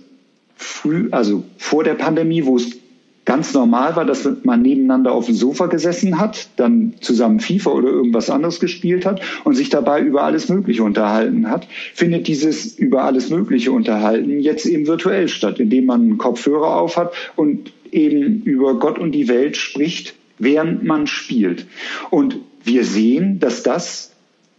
früh, 0.56 1.08
also 1.10 1.44
vor 1.58 1.84
der 1.84 1.94
Pandemie, 1.94 2.44
wo 2.44 2.56
es 2.56 2.83
ganz 3.24 3.54
normal 3.54 3.96
war, 3.96 4.04
dass 4.04 4.28
man 4.42 4.62
nebeneinander 4.62 5.12
auf 5.12 5.26
dem 5.26 5.34
Sofa 5.34 5.66
gesessen 5.66 6.18
hat, 6.18 6.48
dann 6.56 6.94
zusammen 7.00 7.40
FIFA 7.40 7.70
oder 7.70 7.88
irgendwas 7.88 8.30
anderes 8.30 8.60
gespielt 8.60 9.06
hat 9.06 9.20
und 9.44 9.54
sich 9.54 9.70
dabei 9.70 10.00
über 10.00 10.24
alles 10.24 10.48
Mögliche 10.48 10.82
unterhalten 10.82 11.50
hat, 11.50 11.66
findet 11.94 12.28
dieses 12.28 12.78
über 12.78 13.04
alles 13.04 13.30
Mögliche 13.30 13.72
unterhalten 13.72 14.40
jetzt 14.40 14.66
eben 14.66 14.86
virtuell 14.86 15.28
statt, 15.28 15.58
indem 15.58 15.86
man 15.86 16.02
einen 16.02 16.18
Kopfhörer 16.18 16.76
auf 16.76 16.96
hat 16.96 17.12
und 17.36 17.72
eben 17.90 18.42
über 18.42 18.78
Gott 18.78 18.98
und 18.98 19.12
die 19.12 19.28
Welt 19.28 19.56
spricht, 19.56 20.14
während 20.38 20.84
man 20.84 21.06
spielt. 21.06 21.66
Und 22.10 22.38
wir 22.64 22.84
sehen, 22.84 23.38
dass 23.38 23.62
das 23.62 24.12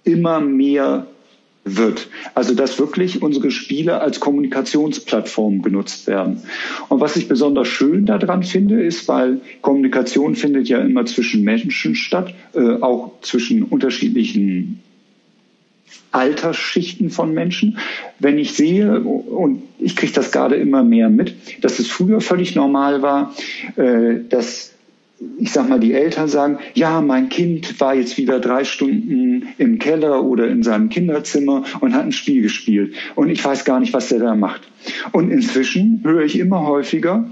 immer 0.04 0.40
mehr 0.40 1.08
wird. 1.66 2.08
Also 2.36 2.54
dass 2.54 2.80
wirklich 2.80 3.22
unsere 3.24 3.50
Spiele 3.52 4.00
als 4.00 4.20
Kommunikationsplattform 4.20 5.64
genutzt 5.64 6.06
werden. 6.08 6.44
Und 6.90 7.02
was 7.02 7.16
ich 7.16 7.28
besonders 7.28 7.68
schön 7.68 8.06
daran 8.06 8.44
finde, 8.44 8.82
ist, 8.82 9.08
weil 9.08 9.42
Kommunikation 9.62 10.36
findet 10.36 10.70
ja 10.70 10.80
immer 10.80 11.06
zwischen 11.06 11.44
Menschen 11.44 11.96
statt, 11.96 12.34
äh, 12.54 12.82
auch 12.82 13.14
zwischen 13.22 13.64
unterschiedlichen 13.64 14.80
Altersschichten 16.12 17.10
von 17.10 17.34
Menschen. 17.34 17.78
Wenn 18.20 18.38
ich 18.38 18.54
sehe, 18.54 19.02
und 19.02 19.64
ich 19.80 19.96
kriege 19.96 20.14
das 20.14 20.32
gerade 20.32 20.56
immer 20.56 20.84
mehr 20.84 21.10
mit, 21.10 21.36
dass 21.62 21.80
es 21.80 21.88
früher 21.88 22.22
völlig 22.22 22.56
normal 22.56 23.02
war, 23.02 23.36
äh, 23.76 24.20
dass 24.30 24.75
ich 25.40 25.52
sag 25.52 25.70
mal, 25.70 25.80
die 25.80 25.94
Eltern 25.94 26.28
sagen, 26.28 26.60
ja, 26.74 27.02
mein 27.02 27.30
Kind 27.30 27.80
war 27.80 27.96
jetzt 27.96 28.18
wieder 28.18 28.40
drei 28.40 28.64
Stunden 28.64 29.48
im 29.58 29.80
Keller 29.80 30.24
oder 30.24 30.48
in 30.48 30.64
seinem 30.64 30.90
Kinderzimmer 30.90 31.64
und 31.80 31.94
hat 31.94 32.04
ein 32.04 32.12
Spiel 32.12 32.42
gespielt. 32.42 32.96
Und 33.16 33.30
ich 33.30 33.44
weiß 33.44 33.66
gar 33.66 33.80
nicht, 33.80 33.94
was 33.94 34.10
der 34.10 34.20
da 34.20 34.36
macht. 34.36 34.62
Und 35.12 35.32
inzwischen 35.32 36.02
höre 36.04 36.24
ich 36.24 36.38
immer 36.38 36.66
häufiger, 36.68 37.30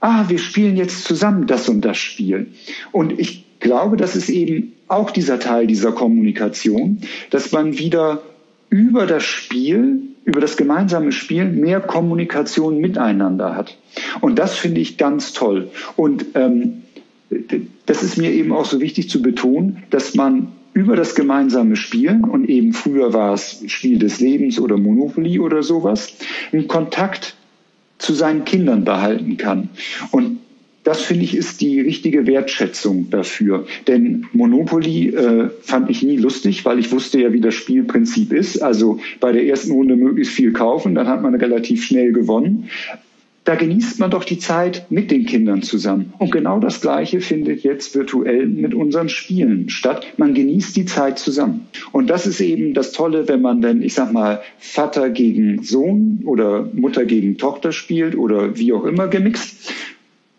ah, 0.00 0.24
wir 0.28 0.38
spielen 0.38 0.76
jetzt 0.76 1.04
zusammen 1.04 1.46
das 1.46 1.68
und 1.68 1.82
das 1.84 1.96
Spiel. 1.96 2.48
Und 2.92 3.18
ich 3.18 3.44
glaube, 3.60 3.96
das 3.96 4.16
ist 4.16 4.28
eben 4.28 4.72
auch 4.88 5.10
dieser 5.10 5.38
Teil 5.38 5.66
dieser 5.66 5.92
Kommunikation, 5.92 6.98
dass 7.30 7.52
man 7.52 7.78
wieder 7.78 8.22
über 8.68 9.06
das 9.06 9.22
Spiel, 9.22 10.00
über 10.24 10.40
das 10.40 10.56
gemeinsame 10.56 11.12
Spiel 11.12 11.44
mehr 11.44 11.80
Kommunikation 11.80 12.80
miteinander 12.80 13.54
hat. 13.54 13.78
Und 14.20 14.38
das 14.38 14.56
finde 14.56 14.80
ich 14.80 14.98
ganz 14.98 15.32
toll. 15.32 15.70
Und 15.96 16.26
ähm, 16.34 16.82
das 17.86 18.02
ist 18.02 18.16
mir 18.16 18.32
eben 18.32 18.52
auch 18.52 18.64
so 18.64 18.80
wichtig 18.80 19.08
zu 19.08 19.22
betonen, 19.22 19.82
dass 19.90 20.14
man 20.14 20.52
über 20.72 20.96
das 20.96 21.14
gemeinsame 21.14 21.76
Spielen 21.76 22.24
und 22.24 22.48
eben 22.48 22.72
früher 22.72 23.12
war 23.12 23.32
es 23.34 23.62
Spiel 23.66 23.98
des 23.98 24.20
Lebens 24.20 24.58
oder 24.58 24.76
Monopoly 24.76 25.38
oder 25.38 25.62
sowas, 25.62 26.16
einen 26.52 26.66
Kontakt 26.66 27.36
zu 27.98 28.12
seinen 28.12 28.44
Kindern 28.44 28.84
behalten 28.84 29.36
kann. 29.36 29.68
Und 30.10 30.40
das 30.82 31.00
finde 31.00 31.24
ich 31.24 31.34
ist 31.34 31.60
die 31.62 31.80
richtige 31.80 32.26
Wertschätzung 32.26 33.08
dafür. 33.08 33.66
Denn 33.86 34.26
Monopoly 34.32 35.14
äh, 35.14 35.48
fand 35.62 35.88
ich 35.88 36.02
nie 36.02 36.16
lustig, 36.16 36.64
weil 36.66 36.78
ich 36.78 36.92
wusste 36.92 37.20
ja, 37.20 37.32
wie 37.32 37.40
das 37.40 37.54
Spielprinzip 37.54 38.32
ist. 38.32 38.62
Also 38.62 39.00
bei 39.20 39.32
der 39.32 39.46
ersten 39.46 39.72
Runde 39.72 39.96
möglichst 39.96 40.34
viel 40.34 40.52
kaufen, 40.52 40.94
dann 40.94 41.08
hat 41.08 41.22
man 41.22 41.34
relativ 41.36 41.84
schnell 41.84 42.12
gewonnen 42.12 42.68
da 43.44 43.56
genießt 43.56 44.00
man 44.00 44.10
doch 44.10 44.24
die 44.24 44.38
Zeit 44.38 44.86
mit 44.90 45.10
den 45.10 45.26
Kindern 45.26 45.62
zusammen. 45.62 46.14
Und 46.18 46.32
genau 46.32 46.58
das 46.58 46.80
Gleiche 46.80 47.20
findet 47.20 47.62
jetzt 47.62 47.94
virtuell 47.94 48.46
mit 48.46 48.74
unseren 48.74 49.10
Spielen 49.10 49.68
statt. 49.68 50.06
Man 50.16 50.32
genießt 50.32 50.74
die 50.76 50.86
Zeit 50.86 51.18
zusammen. 51.18 51.66
Und 51.92 52.08
das 52.08 52.26
ist 52.26 52.40
eben 52.40 52.72
das 52.72 52.92
Tolle, 52.92 53.28
wenn 53.28 53.42
man 53.42 53.60
dann, 53.60 53.82
ich 53.82 53.92
sag 53.92 54.12
mal, 54.12 54.40
Vater 54.58 55.10
gegen 55.10 55.62
Sohn 55.62 56.22
oder 56.24 56.68
Mutter 56.72 57.04
gegen 57.04 57.36
Tochter 57.36 57.72
spielt 57.72 58.16
oder 58.16 58.56
wie 58.56 58.72
auch 58.72 58.84
immer 58.84 59.08
gemixt. 59.08 59.72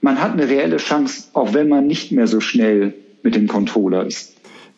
Man 0.01 0.19
hat 0.19 0.33
eine 0.33 0.49
reelle 0.49 0.77
Chance, 0.77 1.29
auch 1.33 1.53
wenn 1.53 1.69
man 1.69 1.85
nicht 1.85 2.11
mehr 2.11 2.27
so 2.27 2.39
schnell 2.39 2.95
mit 3.21 3.35
dem 3.35 3.47
Controller 3.47 4.05
ist. 4.05 4.34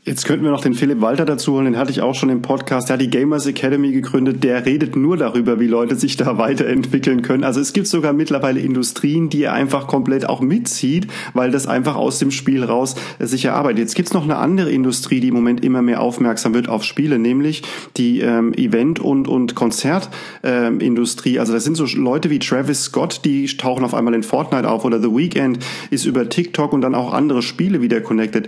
Jetzt 0.08 0.24
könnten 0.24 0.46
wir 0.46 0.52
noch 0.52 0.62
den 0.62 0.74
Philipp 0.74 1.02
Walter 1.02 1.26
dazu 1.26 1.52
holen, 1.52 1.66
den 1.66 1.78
hatte 1.78 1.92
ich 1.92 2.00
auch 2.00 2.16
schon 2.16 2.30
im 2.30 2.42
Podcast. 2.42 2.88
Der 2.88 2.94
hat 2.94 3.02
die 3.02 3.10
Gamers 3.10 3.46
Academy 3.46 3.92
gegründet, 3.92 4.42
der 4.42 4.66
redet 4.66 4.96
nur 4.96 5.18
darüber, 5.18 5.60
wie 5.60 5.68
Leute 5.68 5.98
sich 5.98 6.16
da 6.16 6.38
weiterentwickeln 6.38 7.24
können. 7.24 7.44
Also 7.44 7.60
es 7.60 7.74
gibt 7.74 7.88
sogar 7.88 8.14
mittlerweile 8.14 8.62
Industrien, 8.62 9.28
die 9.28 9.44
er 9.44 9.52
einfach 9.52 9.86
komplett 9.86 10.30
auch 10.30 10.40
mitzieht, 10.40 11.08
weil 11.34 11.52
das 11.52 11.68
einfach 11.68 11.98
aus 11.98 12.20
dem 12.20 12.32
Spiel 12.32 12.64
raus 12.64 12.96
äh, 13.20 13.26
sich 13.26 13.44
erarbeitet. 13.44 13.80
Jetzt 13.80 13.96
gibt's 13.96 14.14
noch 14.14 14.24
eine 14.24 14.38
andere 14.38 14.72
Industrie, 14.72 15.20
die 15.20 15.28
im 15.28 15.34
Moment 15.34 15.62
immer 15.66 15.82
mehr 15.82 16.00
aufmerksam 16.00 16.54
wird 16.54 16.70
auf 16.70 16.86
Spiele, 16.86 17.20
nämlich 17.20 17.64
die 17.98 18.22
ähm, 18.22 18.54
Event- 18.54 19.02
und, 19.02 19.28
und 19.28 19.56
Konzertindustrie. 19.56 21.34
Ähm, 21.34 21.40
also 21.42 21.52
das 21.52 21.66
sind 21.66 21.76
so 21.76 21.86
Leute 21.98 22.30
wie 22.30 22.40
Travis 22.40 22.84
Scott, 22.84 23.26
die 23.26 23.46
tauchen 23.48 23.84
auf 23.84 23.94
einmal 23.94 24.14
in 24.14 24.24
Fortnite 24.24 24.70
auf 24.70 24.86
oder 24.86 25.02
The 25.02 25.14
Weeknd 25.14 25.60
ist 25.90 26.06
über 26.06 26.30
TikTok 26.30 26.72
und 26.72 26.80
dann 26.80 26.96
auch 26.96 27.12
andere 27.12 27.42
Spiele 27.42 27.82
wieder 27.82 28.00
connected. 28.00 28.48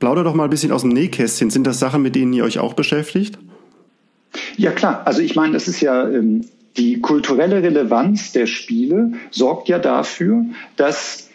Plauder 0.00 0.24
doch 0.24 0.34
mal 0.34 0.44
ein 0.44 0.50
bisschen 0.50 0.72
aus 0.72 0.82
dem 0.82 0.90
Nähkästchen. 0.90 1.50
Sind 1.50 1.66
das 1.66 1.78
Sachen, 1.78 2.02
mit 2.02 2.16
denen 2.16 2.32
ihr 2.32 2.42
euch 2.42 2.58
auch 2.58 2.74
beschäftigt? 2.74 3.38
Ja 4.56 4.72
klar, 4.72 5.02
also 5.06 5.20
ich 5.20 5.36
meine, 5.36 5.52
das 5.52 5.68
ist 5.68 5.80
ja 5.80 6.08
ähm, 6.08 6.44
die 6.76 7.00
kulturelle 7.00 7.62
Relevanz 7.62 8.32
der 8.32 8.46
Spiele 8.46 9.12
sorgt 9.30 9.68
ja 9.68 9.78
dafür, 9.78 10.44
dass 10.76 11.28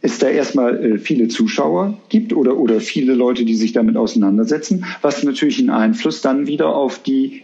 es 0.00 0.18
da 0.18 0.28
erstmal 0.28 0.84
äh, 0.84 0.98
viele 0.98 1.28
Zuschauer 1.28 1.98
gibt 2.08 2.32
oder, 2.32 2.56
oder 2.56 2.80
viele 2.80 3.14
Leute, 3.14 3.44
die 3.44 3.54
sich 3.54 3.72
damit 3.72 3.96
auseinandersetzen, 3.96 4.84
was 5.00 5.22
natürlich 5.22 5.58
einen 5.58 5.70
Einfluss 5.70 6.22
dann 6.22 6.46
wieder 6.46 6.74
auf 6.74 6.98
die 7.00 7.42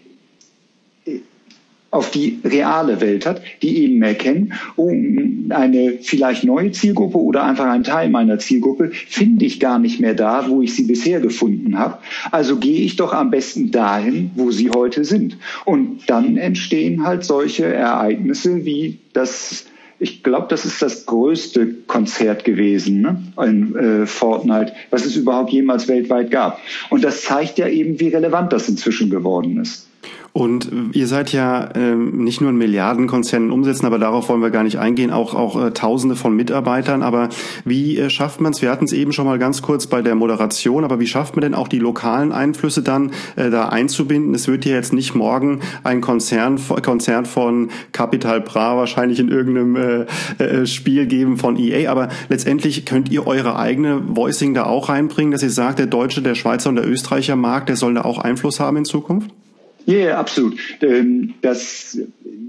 auf 1.90 2.10
die 2.10 2.38
reale 2.44 3.00
Welt 3.00 3.24
hat, 3.24 3.40
die 3.62 3.84
eben 3.84 4.02
erkennen, 4.02 4.52
oh, 4.76 4.90
eine 4.90 5.98
vielleicht 6.02 6.44
neue 6.44 6.70
Zielgruppe 6.72 7.18
oder 7.18 7.44
einfach 7.44 7.66
ein 7.66 7.84
Teil 7.84 8.10
meiner 8.10 8.38
Zielgruppe 8.38 8.90
finde 8.92 9.46
ich 9.46 9.58
gar 9.58 9.78
nicht 9.78 9.98
mehr 9.98 10.14
da, 10.14 10.48
wo 10.48 10.60
ich 10.60 10.74
sie 10.74 10.84
bisher 10.84 11.20
gefunden 11.20 11.78
habe. 11.78 11.98
Also 12.30 12.56
gehe 12.56 12.82
ich 12.82 12.96
doch 12.96 13.14
am 13.14 13.30
besten 13.30 13.70
dahin, 13.70 14.30
wo 14.34 14.50
sie 14.50 14.70
heute 14.70 15.04
sind. 15.04 15.38
Und 15.64 16.02
dann 16.08 16.36
entstehen 16.36 17.04
halt 17.04 17.24
solche 17.24 17.64
Ereignisse 17.64 18.64
wie 18.64 18.98
das 19.14 19.66
ich 20.00 20.22
glaube, 20.22 20.46
das 20.48 20.64
ist 20.64 20.80
das 20.80 21.06
größte 21.06 21.74
Konzert 21.88 22.44
gewesen 22.44 23.00
ne? 23.00 23.20
in 23.44 23.74
äh, 23.74 24.06
Fortnite, 24.06 24.72
was 24.90 25.04
es 25.04 25.16
überhaupt 25.16 25.50
jemals 25.50 25.88
weltweit 25.88 26.30
gab. 26.30 26.60
Und 26.90 27.02
das 27.02 27.22
zeigt 27.22 27.58
ja 27.58 27.66
eben, 27.66 27.98
wie 27.98 28.08
relevant 28.08 28.52
das 28.52 28.68
inzwischen 28.68 29.10
geworden 29.10 29.60
ist. 29.60 29.87
Und 30.38 30.70
ihr 30.92 31.08
seid 31.08 31.32
ja 31.32 31.68
ähm, 31.74 32.22
nicht 32.22 32.40
nur 32.40 32.50
ein 32.50 32.56
Milliardenkonzern 32.56 33.50
umsetzen, 33.50 33.86
aber 33.86 33.98
darauf 33.98 34.28
wollen 34.28 34.40
wir 34.40 34.50
gar 34.50 34.62
nicht 34.62 34.78
eingehen, 34.78 35.10
auch, 35.10 35.34
auch 35.34 35.60
äh, 35.60 35.72
Tausende 35.72 36.14
von 36.14 36.32
Mitarbeitern. 36.32 37.02
Aber 37.02 37.28
wie 37.64 37.98
äh, 37.98 38.08
schafft 38.08 38.40
man 38.40 38.52
es? 38.52 38.62
Wir 38.62 38.70
hatten 38.70 38.84
es 38.84 38.92
eben 38.92 39.12
schon 39.12 39.26
mal 39.26 39.40
ganz 39.40 39.62
kurz 39.62 39.88
bei 39.88 40.00
der 40.00 40.14
Moderation, 40.14 40.84
aber 40.84 41.00
wie 41.00 41.08
schafft 41.08 41.34
man 41.34 41.40
denn 41.40 41.54
auch 41.54 41.66
die 41.66 41.80
lokalen 41.80 42.30
Einflüsse 42.30 42.82
dann 42.84 43.10
äh, 43.34 43.50
da 43.50 43.70
einzubinden? 43.70 44.32
Es 44.32 44.46
wird 44.46 44.64
ja 44.64 44.76
jetzt 44.76 44.92
nicht 44.92 45.16
morgen 45.16 45.58
ein 45.82 46.00
Konzern, 46.00 46.60
Konzert 46.84 47.26
von 47.26 47.70
Capital 47.90 48.40
Bra 48.40 48.76
wahrscheinlich 48.76 49.18
in 49.18 49.30
irgendeinem 49.30 50.06
äh, 50.38 50.44
äh, 50.44 50.66
Spiel 50.66 51.06
geben 51.06 51.36
von 51.36 51.58
EA, 51.58 51.90
aber 51.90 52.10
letztendlich 52.28 52.86
könnt 52.86 53.10
ihr 53.10 53.26
eure 53.26 53.58
eigene 53.58 54.16
Voicing 54.16 54.54
da 54.54 54.66
auch 54.66 54.88
reinbringen, 54.88 55.32
dass 55.32 55.42
ihr 55.42 55.50
sagt, 55.50 55.80
der 55.80 55.86
Deutsche, 55.86 56.22
der 56.22 56.36
Schweizer 56.36 56.68
und 56.68 56.76
der 56.76 56.88
Österreicher 56.88 57.34
Markt, 57.34 57.68
der 57.70 57.74
soll 57.74 57.94
da 57.94 58.02
auch 58.02 58.18
Einfluss 58.18 58.60
haben 58.60 58.76
in 58.76 58.84
Zukunft? 58.84 59.32
Ja, 59.88 59.94
yeah, 59.94 60.18
absolut. 60.18 60.58
Ähm, 60.82 61.32
das 61.40 61.98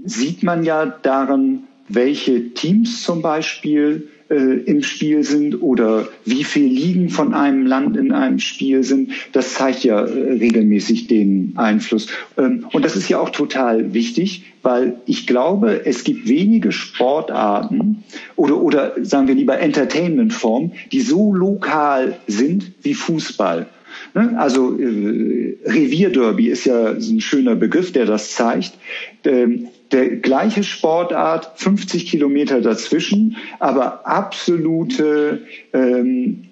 sieht 0.04 0.42
man 0.42 0.62
ja 0.62 0.84
daran, 0.84 1.60
welche 1.88 2.50
Teams 2.52 3.02
zum 3.02 3.22
Beispiel 3.22 4.10
äh, 4.28 4.34
im 4.34 4.82
Spiel 4.82 5.24
sind 5.24 5.62
oder 5.62 6.06
wie 6.26 6.44
viel 6.44 6.66
Ligen 6.66 7.08
von 7.08 7.32
einem 7.32 7.64
Land 7.64 7.96
in 7.96 8.12
einem 8.12 8.40
Spiel 8.40 8.84
sind. 8.84 9.12
Das 9.32 9.54
zeigt 9.54 9.84
ja 9.84 10.04
äh, 10.04 10.32
regelmäßig 10.32 11.06
den 11.06 11.54
Einfluss. 11.56 12.08
Ähm, 12.36 12.66
und 12.72 12.84
das 12.84 12.94
ist 12.94 13.08
ja 13.08 13.18
auch 13.18 13.30
total 13.30 13.94
wichtig, 13.94 14.44
weil 14.60 15.00
ich 15.06 15.26
glaube, 15.26 15.86
es 15.86 16.04
gibt 16.04 16.28
wenige 16.28 16.72
Sportarten 16.72 18.04
oder, 18.36 18.60
oder 18.60 18.92
sagen 19.02 19.28
wir 19.28 19.34
lieber 19.34 19.58
Entertainmentformen, 19.58 20.72
die 20.92 21.00
so 21.00 21.32
lokal 21.32 22.18
sind 22.26 22.72
wie 22.82 22.92
Fußball. 22.92 23.66
Ne? 24.14 24.34
Also 24.38 24.78
äh, 24.78 25.58
Revierderby 25.64 26.48
ist 26.48 26.64
ja 26.64 26.90
ein 26.90 27.20
schöner 27.20 27.56
Begriff, 27.56 27.92
der 27.92 28.06
das 28.06 28.34
zeigt. 28.34 28.72
Ähm, 29.24 29.68
der 29.92 30.08
gleiche 30.16 30.62
Sportart, 30.62 31.52
50 31.56 32.06
Kilometer 32.06 32.60
dazwischen, 32.60 33.36
aber 33.58 34.06
absolute 34.06 35.42
ähm, 35.72 36.44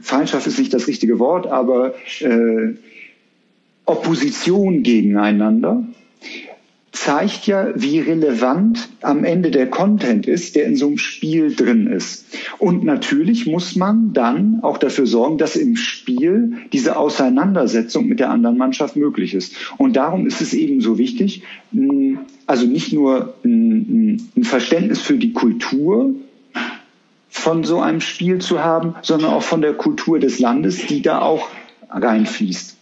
Feindschaft 0.00 0.46
ist 0.46 0.58
nicht 0.58 0.74
das 0.74 0.86
richtige 0.86 1.18
Wort, 1.18 1.46
aber 1.46 1.94
äh, 2.20 2.74
Opposition 3.84 4.82
gegeneinander 4.82 5.86
zeigt 7.02 7.48
ja, 7.48 7.72
wie 7.74 7.98
relevant 7.98 8.88
am 9.00 9.24
Ende 9.24 9.50
der 9.50 9.68
Content 9.68 10.28
ist, 10.28 10.54
der 10.54 10.66
in 10.66 10.76
so 10.76 10.86
einem 10.86 10.98
Spiel 10.98 11.52
drin 11.52 11.88
ist. 11.88 12.26
Und 12.58 12.84
natürlich 12.84 13.44
muss 13.44 13.74
man 13.74 14.12
dann 14.12 14.60
auch 14.62 14.78
dafür 14.78 15.06
sorgen, 15.06 15.36
dass 15.36 15.56
im 15.56 15.74
Spiel 15.74 16.58
diese 16.72 16.96
Auseinandersetzung 16.96 18.06
mit 18.06 18.20
der 18.20 18.30
anderen 18.30 18.56
Mannschaft 18.56 18.94
möglich 18.94 19.34
ist. 19.34 19.56
Und 19.78 19.96
darum 19.96 20.28
ist 20.28 20.40
es 20.40 20.54
eben 20.54 20.80
so 20.80 20.96
wichtig, 20.96 21.42
also 22.46 22.66
nicht 22.66 22.92
nur 22.92 23.34
ein 23.44 24.30
Verständnis 24.42 25.00
für 25.00 25.16
die 25.16 25.32
Kultur 25.32 26.14
von 27.30 27.64
so 27.64 27.80
einem 27.80 28.00
Spiel 28.00 28.38
zu 28.38 28.62
haben, 28.62 28.94
sondern 29.02 29.32
auch 29.32 29.42
von 29.42 29.60
der 29.60 29.74
Kultur 29.74 30.20
des 30.20 30.38
Landes, 30.38 30.86
die 30.86 31.02
da 31.02 31.20
auch 31.20 31.48
reinfließt. 31.90 32.76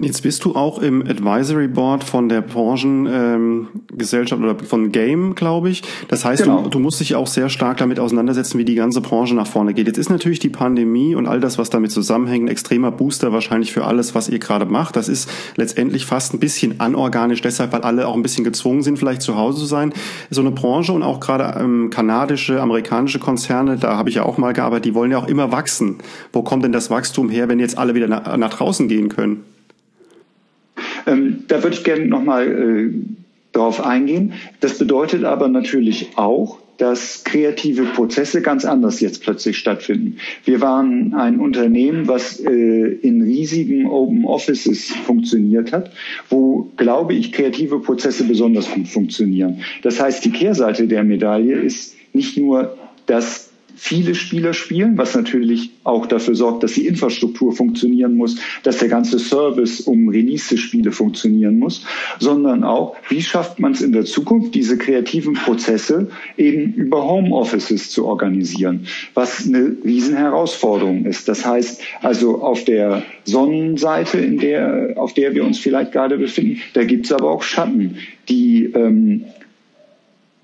Jetzt 0.00 0.24
bist 0.24 0.44
du 0.44 0.56
auch 0.56 0.80
im 0.80 1.02
Advisory 1.02 1.68
Board 1.68 2.02
von 2.02 2.28
der 2.28 2.40
Branchengesellschaft 2.40 4.42
ähm, 4.42 4.50
oder 4.50 4.64
von 4.64 4.90
Game, 4.90 5.36
glaube 5.36 5.70
ich. 5.70 5.82
Das 6.08 6.24
heißt, 6.24 6.42
genau. 6.42 6.62
du, 6.62 6.70
du, 6.70 6.80
musst 6.80 6.98
dich 6.98 7.14
auch 7.14 7.28
sehr 7.28 7.48
stark 7.48 7.76
damit 7.76 8.00
auseinandersetzen, 8.00 8.58
wie 8.58 8.64
die 8.64 8.74
ganze 8.74 9.00
Branche 9.00 9.36
nach 9.36 9.46
vorne 9.46 9.72
geht. 9.72 9.86
Jetzt 9.86 9.98
ist 9.98 10.10
natürlich 10.10 10.40
die 10.40 10.48
Pandemie 10.48 11.14
und 11.14 11.28
all 11.28 11.38
das, 11.38 11.58
was 11.58 11.70
damit 11.70 11.92
zusammenhängt, 11.92 12.46
ein 12.46 12.48
extremer 12.48 12.90
Booster 12.90 13.32
wahrscheinlich 13.32 13.72
für 13.72 13.84
alles, 13.84 14.16
was 14.16 14.28
ihr 14.28 14.40
gerade 14.40 14.66
macht. 14.66 14.96
Das 14.96 15.08
ist 15.08 15.30
letztendlich 15.54 16.06
fast 16.06 16.34
ein 16.34 16.40
bisschen 16.40 16.80
anorganisch, 16.80 17.40
deshalb, 17.40 17.72
weil 17.72 17.82
alle 17.82 18.08
auch 18.08 18.16
ein 18.16 18.22
bisschen 18.22 18.42
gezwungen 18.42 18.82
sind, 18.82 18.98
vielleicht 18.98 19.22
zu 19.22 19.36
Hause 19.36 19.60
zu 19.60 19.66
sein. 19.66 19.92
So 20.28 20.40
eine 20.40 20.50
Branche 20.50 20.92
und 20.92 21.04
auch 21.04 21.20
gerade 21.20 21.60
ähm, 21.60 21.90
kanadische, 21.90 22.60
amerikanische 22.60 23.20
Konzerne, 23.20 23.76
da 23.76 23.96
habe 23.96 24.08
ich 24.08 24.16
ja 24.16 24.24
auch 24.24 24.38
mal 24.38 24.54
gearbeitet, 24.54 24.86
die 24.86 24.94
wollen 24.94 25.12
ja 25.12 25.18
auch 25.18 25.28
immer 25.28 25.52
wachsen. 25.52 25.98
Wo 26.32 26.42
kommt 26.42 26.64
denn 26.64 26.72
das 26.72 26.90
Wachstum 26.90 27.28
her, 27.28 27.48
wenn 27.48 27.60
jetzt 27.60 27.78
alle 27.78 27.94
wieder 27.94 28.08
nach, 28.08 28.36
nach 28.36 28.50
draußen 28.50 28.88
gehen 28.88 29.08
können? 29.08 29.53
Ähm, 31.06 31.44
da 31.48 31.62
würde 31.62 31.76
ich 31.76 31.84
gerne 31.84 32.06
nochmal 32.06 32.48
äh, 32.48 32.90
drauf 33.52 33.84
eingehen. 33.84 34.34
Das 34.60 34.78
bedeutet 34.78 35.24
aber 35.24 35.48
natürlich 35.48 36.10
auch, 36.16 36.58
dass 36.78 37.22
kreative 37.24 37.84
Prozesse 37.84 38.42
ganz 38.42 38.64
anders 38.64 39.00
jetzt 39.00 39.22
plötzlich 39.22 39.58
stattfinden. 39.58 40.16
Wir 40.44 40.60
waren 40.60 41.14
ein 41.14 41.38
Unternehmen, 41.38 42.08
was 42.08 42.40
äh, 42.40 42.50
in 42.50 43.22
riesigen 43.22 43.86
Open 43.86 44.24
Offices 44.24 44.90
funktioniert 44.90 45.72
hat, 45.72 45.92
wo, 46.28 46.70
glaube 46.76 47.14
ich, 47.14 47.32
kreative 47.32 47.78
Prozesse 47.78 48.24
besonders 48.24 48.70
gut 48.70 48.88
funktionieren. 48.88 49.60
Das 49.82 50.00
heißt, 50.00 50.24
die 50.24 50.32
Kehrseite 50.32 50.88
der 50.88 51.04
Medaille 51.04 51.60
ist 51.60 51.94
nicht 52.12 52.36
nur, 52.36 52.76
dass 53.06 53.43
viele 53.84 54.14
Spieler 54.14 54.54
spielen, 54.54 54.96
was 54.96 55.14
natürlich 55.14 55.68
auch 55.84 56.06
dafür 56.06 56.34
sorgt, 56.34 56.62
dass 56.62 56.72
die 56.72 56.86
Infrastruktur 56.86 57.52
funktionieren 57.52 58.16
muss, 58.16 58.36
dass 58.62 58.78
der 58.78 58.88
ganze 58.88 59.18
Service 59.18 59.82
um 59.82 60.08
Release-Spiele 60.08 60.90
funktionieren 60.90 61.58
muss, 61.58 61.84
sondern 62.18 62.64
auch, 62.64 62.96
wie 63.10 63.20
schafft 63.20 63.60
man 63.60 63.72
es 63.72 63.82
in 63.82 63.92
der 63.92 64.06
Zukunft, 64.06 64.54
diese 64.54 64.78
kreativen 64.78 65.34
Prozesse 65.34 66.08
eben 66.38 66.72
über 66.72 67.06
Homeoffices 67.06 67.90
zu 67.90 68.06
organisieren, 68.06 68.86
was 69.12 69.46
eine 69.46 69.76
Riesenherausforderung 69.84 71.04
ist. 71.04 71.28
Das 71.28 71.44
heißt 71.44 71.82
also 72.00 72.40
auf 72.40 72.64
der 72.64 73.02
Sonnenseite, 73.24 74.16
in 74.16 74.38
der, 74.38 74.94
auf 74.96 75.12
der 75.12 75.34
wir 75.34 75.44
uns 75.44 75.58
vielleicht 75.58 75.92
gerade 75.92 76.16
befinden, 76.16 76.62
da 76.72 76.84
gibt 76.84 77.04
es 77.04 77.12
aber 77.12 77.30
auch 77.30 77.42
Schatten, 77.42 77.98
die 78.30 78.64
ähm, 78.64 79.26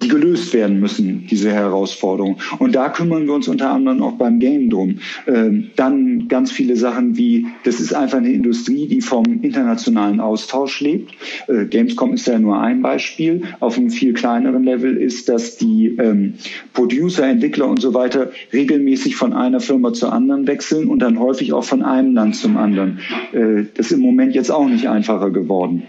die 0.03 0.09
gelöst 0.09 0.55
werden 0.55 0.81
müssen, 0.81 1.27
diese 1.31 1.51
Herausforderungen. 1.53 2.37
Und 2.59 2.75
da 2.75 2.89
kümmern 2.89 3.27
wir 3.27 3.35
uns 3.35 3.49
unter 3.49 3.71
anderem 3.71 4.03
auch 4.03 4.13
beim 4.13 4.39
Game 4.39 4.71
drum. 4.71 4.99
Ähm, 5.27 5.71
dann 5.77 6.29
ganz 6.29 6.51
viele 6.51 6.77
Sachen 6.77 7.17
wie, 7.17 7.47
das 7.65 7.81
ist 7.81 7.93
einfach 7.93 8.19
eine 8.19 8.33
Industrie, 8.33 8.87
die 8.87 9.03
vom 9.03 9.25
internationalen 9.43 10.21
Austausch 10.21 10.81
lebt. 10.81 11.13
Äh, 11.49 11.67
Gamescom 11.67 12.15
ist 12.15 12.27
ja 12.27 12.39
nur 12.39 12.61
ein 12.61 12.81
Beispiel. 12.83 13.43
Auf 13.61 13.77
einem 13.77 13.91
viel 13.91 14.15
kleineren 14.15 14.65
Level 14.65 14.97
ist, 14.97 15.29
dass 15.29 15.59
die 15.59 15.97
ähm, 15.99 16.35
Producer, 16.73 17.27
Entwickler 17.27 17.69
und 17.69 17.81
so 17.81 17.93
weiter 17.93 18.31
regelmäßig 18.53 19.17
von 19.17 19.33
einer 19.35 19.61
Firma 19.61 19.93
zur 19.93 20.13
anderen 20.13 20.47
wechseln 20.47 20.89
und 20.89 21.01
dann 21.01 21.19
häufig 21.19 21.53
auch 21.53 21.65
von 21.65 21.83
einem 21.83 22.15
Land 22.15 22.37
zum 22.37 22.57
anderen. 22.57 23.01
Äh, 23.33 23.65
das 23.75 23.87
ist 23.87 23.93
im 23.93 24.01
Moment 24.01 24.35
jetzt 24.35 24.51
auch 24.51 24.67
nicht 24.67 24.89
einfacher 24.89 25.31
geworden. 25.31 25.83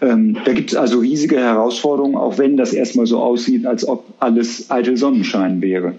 Ähm, 0.00 0.38
da 0.44 0.52
gibt 0.52 0.70
es 0.70 0.76
also 0.76 1.00
riesige 1.00 1.36
Herausforderungen, 1.36 2.16
auch 2.16 2.38
wenn 2.38 2.56
das 2.56 2.72
erstmal 2.72 3.06
so 3.06 3.18
aussieht, 3.18 3.57
aussieht, 3.58 3.66
als 3.66 3.86
ob 3.86 4.04
alles 4.18 4.70
eitel 4.70 4.96
Sonnenschein 4.96 5.60
wäre. 5.60 5.94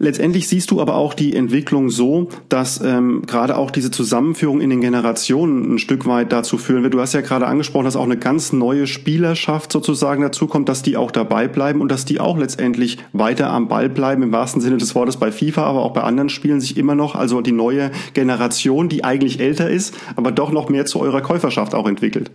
Letztendlich 0.00 0.48
siehst 0.48 0.72
du 0.72 0.80
aber 0.80 0.96
auch 0.96 1.14
die 1.14 1.36
Entwicklung 1.36 1.88
so, 1.88 2.28
dass 2.48 2.80
ähm, 2.80 3.22
gerade 3.26 3.56
auch 3.56 3.70
diese 3.70 3.92
Zusammenführung 3.92 4.60
in 4.60 4.70
den 4.70 4.80
Generationen 4.80 5.74
ein 5.74 5.78
Stück 5.78 6.04
weit 6.06 6.32
dazu 6.32 6.58
führen 6.58 6.82
wird. 6.82 6.94
Du 6.94 7.00
hast 7.00 7.14
ja 7.14 7.20
gerade 7.20 7.46
angesprochen, 7.46 7.84
dass 7.84 7.94
auch 7.94 8.04
eine 8.04 8.16
ganz 8.16 8.52
neue 8.52 8.88
Spielerschaft 8.88 9.70
sozusagen 9.70 10.22
dazu 10.22 10.48
kommt, 10.48 10.68
dass 10.68 10.82
die 10.82 10.96
auch 10.96 11.12
dabei 11.12 11.46
bleiben 11.46 11.80
und 11.80 11.92
dass 11.92 12.04
die 12.04 12.18
auch 12.18 12.38
letztendlich 12.38 12.98
weiter 13.12 13.50
am 13.50 13.68
Ball 13.68 13.88
bleiben, 13.88 14.24
im 14.24 14.32
wahrsten 14.32 14.60
Sinne 14.60 14.78
des 14.78 14.96
Wortes 14.96 15.16
bei 15.16 15.30
FIFA, 15.30 15.62
aber 15.62 15.84
auch 15.84 15.92
bei 15.92 16.02
anderen 16.02 16.28
Spielen 16.28 16.60
sich 16.60 16.76
immer 16.76 16.96
noch, 16.96 17.14
also 17.14 17.40
die 17.40 17.52
neue 17.52 17.92
Generation, 18.14 18.88
die 18.88 19.04
eigentlich 19.04 19.38
älter 19.38 19.70
ist, 19.70 19.96
aber 20.16 20.32
doch 20.32 20.50
noch 20.50 20.68
mehr 20.68 20.86
zu 20.86 21.00
eurer 21.00 21.20
Käuferschaft 21.20 21.74
auch 21.76 21.86
entwickelt. 21.86 22.32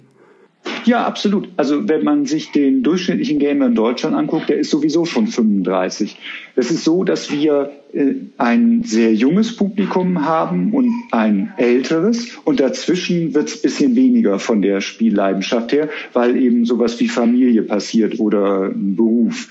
Ja, 0.86 1.06
absolut. 1.06 1.50
Also 1.58 1.88
wenn 1.88 2.04
man 2.04 2.26
sich 2.26 2.52
den 2.52 2.84
durchschnittlichen 2.84 3.40
Gamer 3.40 3.68
in 3.68 3.76
Deutschland 3.76 4.16
anguckt, 4.16 4.50
der 4.50 4.58
ist 4.58 4.70
sowieso 4.70 5.06
schon 5.06 5.28
35. 5.28 6.18
Es 6.56 6.72
ist 6.72 6.84
so, 6.84 7.04
dass 7.04 7.32
wir 7.32 7.72
äh, 7.94 8.16
ein 8.38 8.84
sehr 8.84 9.14
junges 9.14 9.56
Publikum 9.56 10.26
haben 10.26 10.74
und 10.74 10.92
ein 11.12 11.54
älteres 11.58 12.38
und 12.44 12.60
dazwischen 12.60 13.34
wird 13.34 13.50
es 13.50 13.62
bisschen 13.62 13.96
weniger 13.96 14.40
von 14.40 14.62
der 14.62 14.82
Spielleidenschaft 14.82 15.72
her, 15.72 15.90
weil 16.14 16.36
eben 16.38 16.66
sowas 16.66 17.00
wie 17.00 17.08
Familie 17.08 17.64
passiert 17.64 18.20
oder 18.20 18.66
ein 18.66 18.96
Beruf. 18.96 19.50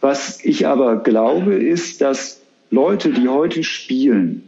Was 0.00 0.44
ich 0.44 0.66
aber 0.66 0.96
glaube, 1.02 1.54
ist, 1.54 2.00
dass 2.00 2.40
Leute, 2.70 3.10
die 3.10 3.28
heute 3.28 3.64
spielen, 3.64 4.42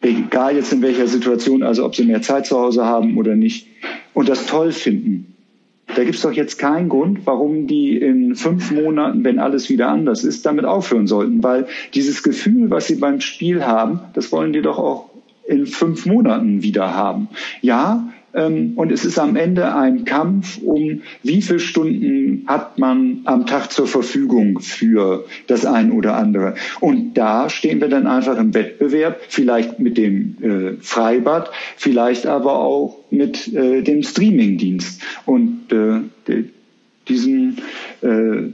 egal 0.00 0.56
jetzt 0.56 0.72
in 0.72 0.82
welcher 0.82 1.06
Situation, 1.06 1.62
also 1.62 1.84
ob 1.84 1.94
sie 1.94 2.04
mehr 2.04 2.22
Zeit 2.22 2.46
zu 2.46 2.58
Hause 2.58 2.84
haben 2.84 3.16
oder 3.18 3.36
nicht, 3.36 3.68
und 4.14 4.28
das 4.28 4.46
toll 4.46 4.72
finden. 4.72 5.34
Da 5.94 6.04
gibt 6.04 6.16
es 6.16 6.22
doch 6.22 6.32
jetzt 6.32 6.58
keinen 6.58 6.88
Grund, 6.88 7.26
warum 7.26 7.66
die 7.66 7.96
in 7.98 8.34
fünf 8.34 8.70
Monaten, 8.70 9.24
wenn 9.24 9.38
alles 9.38 9.68
wieder 9.68 9.88
anders 9.88 10.24
ist, 10.24 10.46
damit 10.46 10.64
aufhören 10.64 11.06
sollten. 11.06 11.42
Weil 11.42 11.66
dieses 11.92 12.22
Gefühl, 12.22 12.70
was 12.70 12.86
sie 12.86 12.94
beim 12.94 13.20
Spiel 13.20 13.64
haben, 13.66 14.00
das 14.14 14.32
wollen 14.32 14.52
die 14.52 14.62
doch 14.62 14.78
auch 14.78 15.10
in 15.46 15.66
fünf 15.66 16.06
Monaten 16.06 16.62
wieder 16.62 16.94
haben. 16.94 17.28
Ja, 17.60 18.08
und 18.34 18.90
es 18.90 19.04
ist 19.04 19.18
am 19.18 19.36
Ende 19.36 19.74
ein 19.74 20.04
Kampf 20.04 20.58
um, 20.62 21.02
wie 21.22 21.42
viele 21.42 21.58
Stunden 21.58 22.44
hat 22.46 22.78
man 22.78 23.20
am 23.24 23.46
Tag 23.46 23.70
zur 23.70 23.86
Verfügung 23.86 24.60
für 24.60 25.26
das 25.48 25.66
ein 25.66 25.92
oder 25.92 26.16
andere. 26.16 26.54
Und 26.80 27.14
da 27.14 27.50
stehen 27.50 27.80
wir 27.80 27.88
dann 27.88 28.06
einfach 28.06 28.38
im 28.38 28.54
Wettbewerb, 28.54 29.20
vielleicht 29.28 29.78
mit 29.78 29.98
dem 29.98 30.36
äh, 30.40 30.82
Freibad, 30.82 31.50
vielleicht 31.76 32.26
aber 32.26 32.58
auch 32.58 32.98
mit 33.10 33.52
äh, 33.52 33.82
dem 33.82 34.02
Streamingdienst. 34.02 35.02
Und 35.26 35.70
äh, 35.70 36.44
diesen 37.08 37.58
äh, 38.00 38.52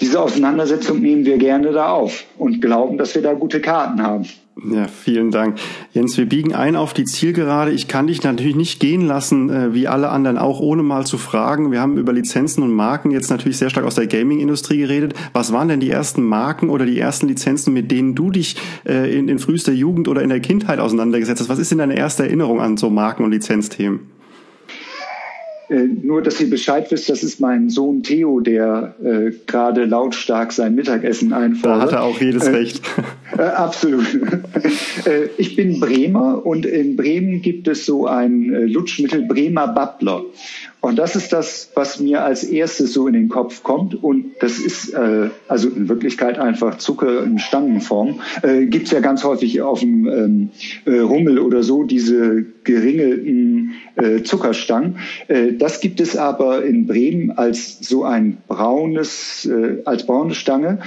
diese 0.00 0.20
Auseinandersetzung 0.20 1.00
nehmen 1.00 1.24
wir 1.24 1.38
gerne 1.38 1.72
da 1.72 1.88
auf 1.88 2.24
und 2.36 2.60
glauben, 2.60 2.98
dass 2.98 3.14
wir 3.14 3.22
da 3.22 3.32
gute 3.32 3.60
Karten 3.60 4.02
haben. 4.02 4.26
Ja, 4.62 4.86
vielen 4.86 5.32
Dank. 5.32 5.58
Jens, 5.92 6.16
wir 6.16 6.28
biegen 6.28 6.54
ein 6.54 6.76
auf 6.76 6.94
die 6.94 7.04
Zielgerade. 7.04 7.72
Ich 7.72 7.88
kann 7.88 8.06
dich 8.06 8.22
natürlich 8.22 8.54
nicht 8.54 8.78
gehen 8.78 9.04
lassen, 9.04 9.50
äh, 9.50 9.74
wie 9.74 9.88
alle 9.88 10.10
anderen 10.10 10.38
auch, 10.38 10.60
ohne 10.60 10.84
mal 10.84 11.04
zu 11.04 11.18
fragen. 11.18 11.72
Wir 11.72 11.80
haben 11.80 11.98
über 11.98 12.12
Lizenzen 12.12 12.62
und 12.62 12.72
Marken 12.72 13.10
jetzt 13.10 13.30
natürlich 13.30 13.56
sehr 13.56 13.68
stark 13.68 13.84
aus 13.84 13.96
der 13.96 14.06
Gaming-Industrie 14.06 14.78
geredet. 14.78 15.14
Was 15.32 15.52
waren 15.52 15.66
denn 15.66 15.80
die 15.80 15.90
ersten 15.90 16.22
Marken 16.22 16.70
oder 16.70 16.86
die 16.86 17.00
ersten 17.00 17.26
Lizenzen, 17.26 17.74
mit 17.74 17.90
denen 17.90 18.14
du 18.14 18.30
dich 18.30 18.56
äh, 18.86 19.12
in, 19.18 19.28
in 19.28 19.40
frühester 19.40 19.72
Jugend 19.72 20.06
oder 20.06 20.22
in 20.22 20.28
der 20.28 20.40
Kindheit 20.40 20.78
auseinandergesetzt 20.78 21.40
hast? 21.40 21.48
Was 21.48 21.58
ist 21.58 21.72
denn 21.72 21.78
deine 21.78 21.96
erste 21.96 22.22
Erinnerung 22.22 22.60
an 22.60 22.76
so 22.76 22.90
Marken- 22.90 23.24
und 23.24 23.32
Lizenzthemen? 23.32 24.14
Äh, 25.74 25.88
nur, 26.02 26.22
dass 26.22 26.40
ihr 26.40 26.48
Bescheid 26.48 26.90
wisst, 26.90 27.08
das 27.08 27.24
ist 27.24 27.40
mein 27.40 27.68
Sohn 27.68 28.02
Theo, 28.04 28.38
der 28.38 28.94
äh, 29.02 29.32
gerade 29.46 29.84
lautstark 29.84 30.52
sein 30.52 30.76
Mittagessen 30.76 31.32
einfordert. 31.32 31.78
Da 31.78 31.82
hat 31.82 31.92
er 31.92 32.02
auch 32.04 32.20
jedes 32.20 32.46
äh, 32.46 32.50
Recht. 32.50 32.82
Äh, 33.36 33.42
absolut. 33.42 34.06
Äh, 35.06 35.28
ich 35.38 35.56
bin 35.56 35.80
Bremer 35.80 36.46
und 36.46 36.64
in 36.64 36.96
Bremen 36.96 37.42
gibt 37.42 37.66
es 37.66 37.84
so 37.84 38.06
ein 38.06 38.44
Lutschmittel 38.68 39.26
Bremer 39.26 39.68
Babbler. 39.68 40.24
Und 40.84 40.96
das 40.96 41.16
ist 41.16 41.32
das, 41.32 41.70
was 41.74 41.98
mir 41.98 42.24
als 42.24 42.44
erstes 42.44 42.92
so 42.92 43.06
in 43.06 43.14
den 43.14 43.30
Kopf 43.30 43.62
kommt. 43.62 43.94
Und 44.04 44.34
das 44.40 44.58
ist 44.58 44.92
äh, 44.92 45.30
also 45.48 45.70
in 45.70 45.88
Wirklichkeit 45.88 46.38
einfach 46.38 46.76
Zucker 46.76 47.24
in 47.24 47.38
Stangenform. 47.38 48.20
Äh, 48.42 48.66
Gibt 48.66 48.90
ja 48.90 49.00
ganz 49.00 49.24
häufig 49.24 49.62
auf 49.62 49.80
dem 49.80 50.06
ähm, 50.06 50.50
äh, 50.84 50.98
Rummel 50.98 51.38
oder 51.38 51.62
so 51.62 51.84
diese 51.84 52.44
geringelten 52.64 53.72
äh, 53.96 54.24
Zuckerstangen. 54.24 54.98
Äh, 55.28 55.54
das 55.54 55.80
gibt 55.80 56.02
es 56.02 56.18
aber 56.18 56.66
in 56.66 56.86
Bremen 56.86 57.30
als 57.30 57.78
so 57.80 58.04
ein 58.04 58.36
braunes, 58.46 59.46
äh, 59.46 59.80
als 59.86 60.04
braune 60.04 60.34
Stange, 60.34 60.80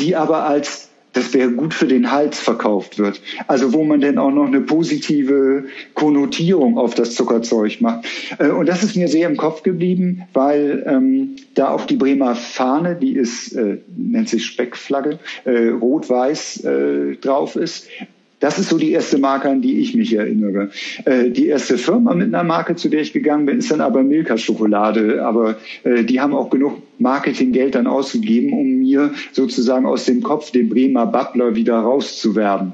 die 0.00 0.16
aber 0.16 0.46
als 0.46 0.88
das 1.12 1.34
wäre 1.34 1.50
gut 1.50 1.74
für 1.74 1.86
den 1.86 2.10
Hals 2.10 2.40
verkauft 2.40 2.98
wird. 2.98 3.20
Also 3.46 3.72
wo 3.72 3.84
man 3.84 4.00
denn 4.00 4.18
auch 4.18 4.30
noch 4.30 4.46
eine 4.46 4.60
positive 4.60 5.64
Konnotierung 5.94 6.78
auf 6.78 6.94
das 6.94 7.14
Zuckerzeug 7.14 7.80
macht. 7.80 8.06
Äh, 8.38 8.48
und 8.48 8.66
das 8.66 8.82
ist 8.82 8.96
mir 8.96 9.08
sehr 9.08 9.28
im 9.28 9.36
Kopf 9.36 9.62
geblieben, 9.62 10.22
weil 10.32 10.84
ähm, 10.86 11.36
da 11.54 11.68
auf 11.68 11.86
die 11.86 11.96
Bremer 11.96 12.34
Fahne, 12.34 12.96
die 12.96 13.12
ist, 13.12 13.52
äh, 13.52 13.78
nennt 13.96 14.28
sich 14.28 14.46
Speckflagge, 14.46 15.18
äh, 15.44 15.68
rot-weiß 15.68 16.64
äh, 16.64 17.16
drauf 17.16 17.56
ist. 17.56 17.88
Das 18.42 18.58
ist 18.58 18.70
so 18.70 18.76
die 18.76 18.90
erste 18.90 19.18
Marke, 19.18 19.48
an 19.48 19.62
die 19.62 19.78
ich 19.78 19.94
mich 19.94 20.12
erinnere. 20.14 20.70
Äh, 21.04 21.30
die 21.30 21.46
erste 21.46 21.78
Firma 21.78 22.12
mit 22.12 22.34
einer 22.34 22.42
Marke, 22.42 22.74
zu 22.74 22.88
der 22.88 23.00
ich 23.00 23.12
gegangen 23.12 23.46
bin, 23.46 23.58
ist 23.58 23.70
dann 23.70 23.80
aber 23.80 24.02
Milka 24.02 24.36
Schokolade. 24.36 25.24
Aber 25.24 25.58
äh, 25.84 26.02
die 26.02 26.20
haben 26.20 26.34
auch 26.34 26.50
genug 26.50 26.82
Marketinggeld 26.98 27.76
dann 27.76 27.86
ausgegeben, 27.86 28.52
um 28.52 28.80
mir 28.80 29.12
sozusagen 29.30 29.86
aus 29.86 30.06
dem 30.06 30.24
Kopf 30.24 30.50
den 30.50 30.68
Bremer 30.68 31.06
Butler 31.06 31.54
wieder 31.54 31.78
rauszuwerden. 31.78 32.72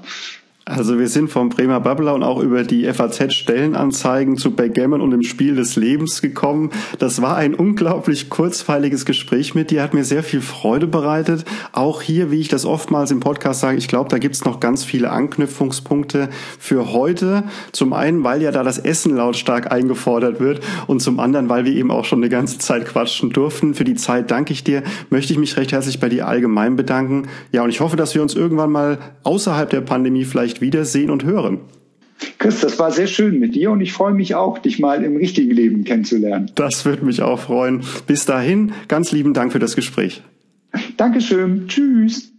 Also 0.68 0.98
wir 0.98 1.08
sind 1.08 1.30
vom 1.30 1.48
Bremer 1.48 1.80
Babbler 1.80 2.14
und 2.14 2.22
auch 2.22 2.40
über 2.40 2.62
die 2.62 2.84
FAZ-Stellenanzeigen 2.92 4.36
zu 4.36 4.50
Backgammon 4.50 5.00
und 5.00 5.12
dem 5.12 5.22
Spiel 5.22 5.56
des 5.56 5.76
Lebens 5.76 6.20
gekommen. 6.20 6.72
Das 6.98 7.22
war 7.22 7.36
ein 7.36 7.54
unglaublich 7.54 8.28
kurzweiliges 8.28 9.06
Gespräch 9.06 9.54
mit 9.54 9.70
dir, 9.70 9.82
hat 9.82 9.94
mir 9.94 10.04
sehr 10.04 10.22
viel 10.22 10.42
Freude 10.42 10.86
bereitet. 10.86 11.46
Auch 11.72 12.02
hier, 12.02 12.30
wie 12.30 12.40
ich 12.40 12.48
das 12.48 12.66
oftmals 12.66 13.10
im 13.10 13.20
Podcast 13.20 13.60
sage, 13.60 13.78
ich 13.78 13.88
glaube, 13.88 14.10
da 14.10 14.18
gibt's 14.18 14.44
noch 14.44 14.60
ganz 14.60 14.84
viele 14.84 15.10
Anknüpfungspunkte 15.10 16.28
für 16.58 16.92
heute. 16.92 17.44
Zum 17.72 17.94
einen, 17.94 18.22
weil 18.22 18.42
ja 18.42 18.52
da 18.52 18.62
das 18.62 18.78
Essen 18.78 19.16
lautstark 19.16 19.72
eingefordert 19.72 20.38
wird 20.38 20.60
und 20.86 21.00
zum 21.00 21.18
anderen, 21.18 21.48
weil 21.48 21.64
wir 21.64 21.72
eben 21.72 21.90
auch 21.90 22.04
schon 22.04 22.18
eine 22.18 22.28
ganze 22.28 22.58
Zeit 22.58 22.84
quatschen 22.84 23.30
durften. 23.30 23.72
Für 23.72 23.84
die 23.84 23.94
Zeit 23.94 24.30
danke 24.30 24.52
ich 24.52 24.64
dir, 24.64 24.82
möchte 25.08 25.32
ich 25.32 25.38
mich 25.38 25.56
recht 25.56 25.72
herzlich 25.72 25.98
bei 25.98 26.10
dir 26.10 26.28
allgemein 26.28 26.76
bedanken. 26.76 27.28
Ja, 27.52 27.62
und 27.62 27.70
ich 27.70 27.80
hoffe, 27.80 27.96
dass 27.96 28.14
wir 28.14 28.20
uns 28.20 28.34
irgendwann 28.34 28.70
mal 28.70 28.98
außerhalb 29.22 29.70
der 29.70 29.80
Pandemie 29.80 30.26
vielleicht 30.58 30.60
wiedersehen 30.60 31.10
und 31.10 31.24
hören. 31.24 31.60
Chris, 32.38 32.60
das 32.60 32.78
war 32.78 32.90
sehr 32.90 33.06
schön 33.06 33.38
mit 33.38 33.54
dir 33.54 33.70
und 33.70 33.80
ich 33.80 33.92
freue 33.92 34.12
mich 34.12 34.34
auch, 34.34 34.58
dich 34.58 34.80
mal 34.80 35.04
im 35.04 35.16
richtigen 35.16 35.52
Leben 35.52 35.84
kennenzulernen. 35.84 36.50
Das 36.56 36.84
würde 36.84 37.04
mich 37.04 37.22
auch 37.22 37.38
freuen. 37.38 37.82
Bis 38.06 38.26
dahin, 38.26 38.72
ganz 38.88 39.12
lieben 39.12 39.34
Dank 39.34 39.52
für 39.52 39.60
das 39.60 39.76
Gespräch. 39.76 40.22
Dankeschön. 40.96 41.68
Tschüss. 41.68 42.32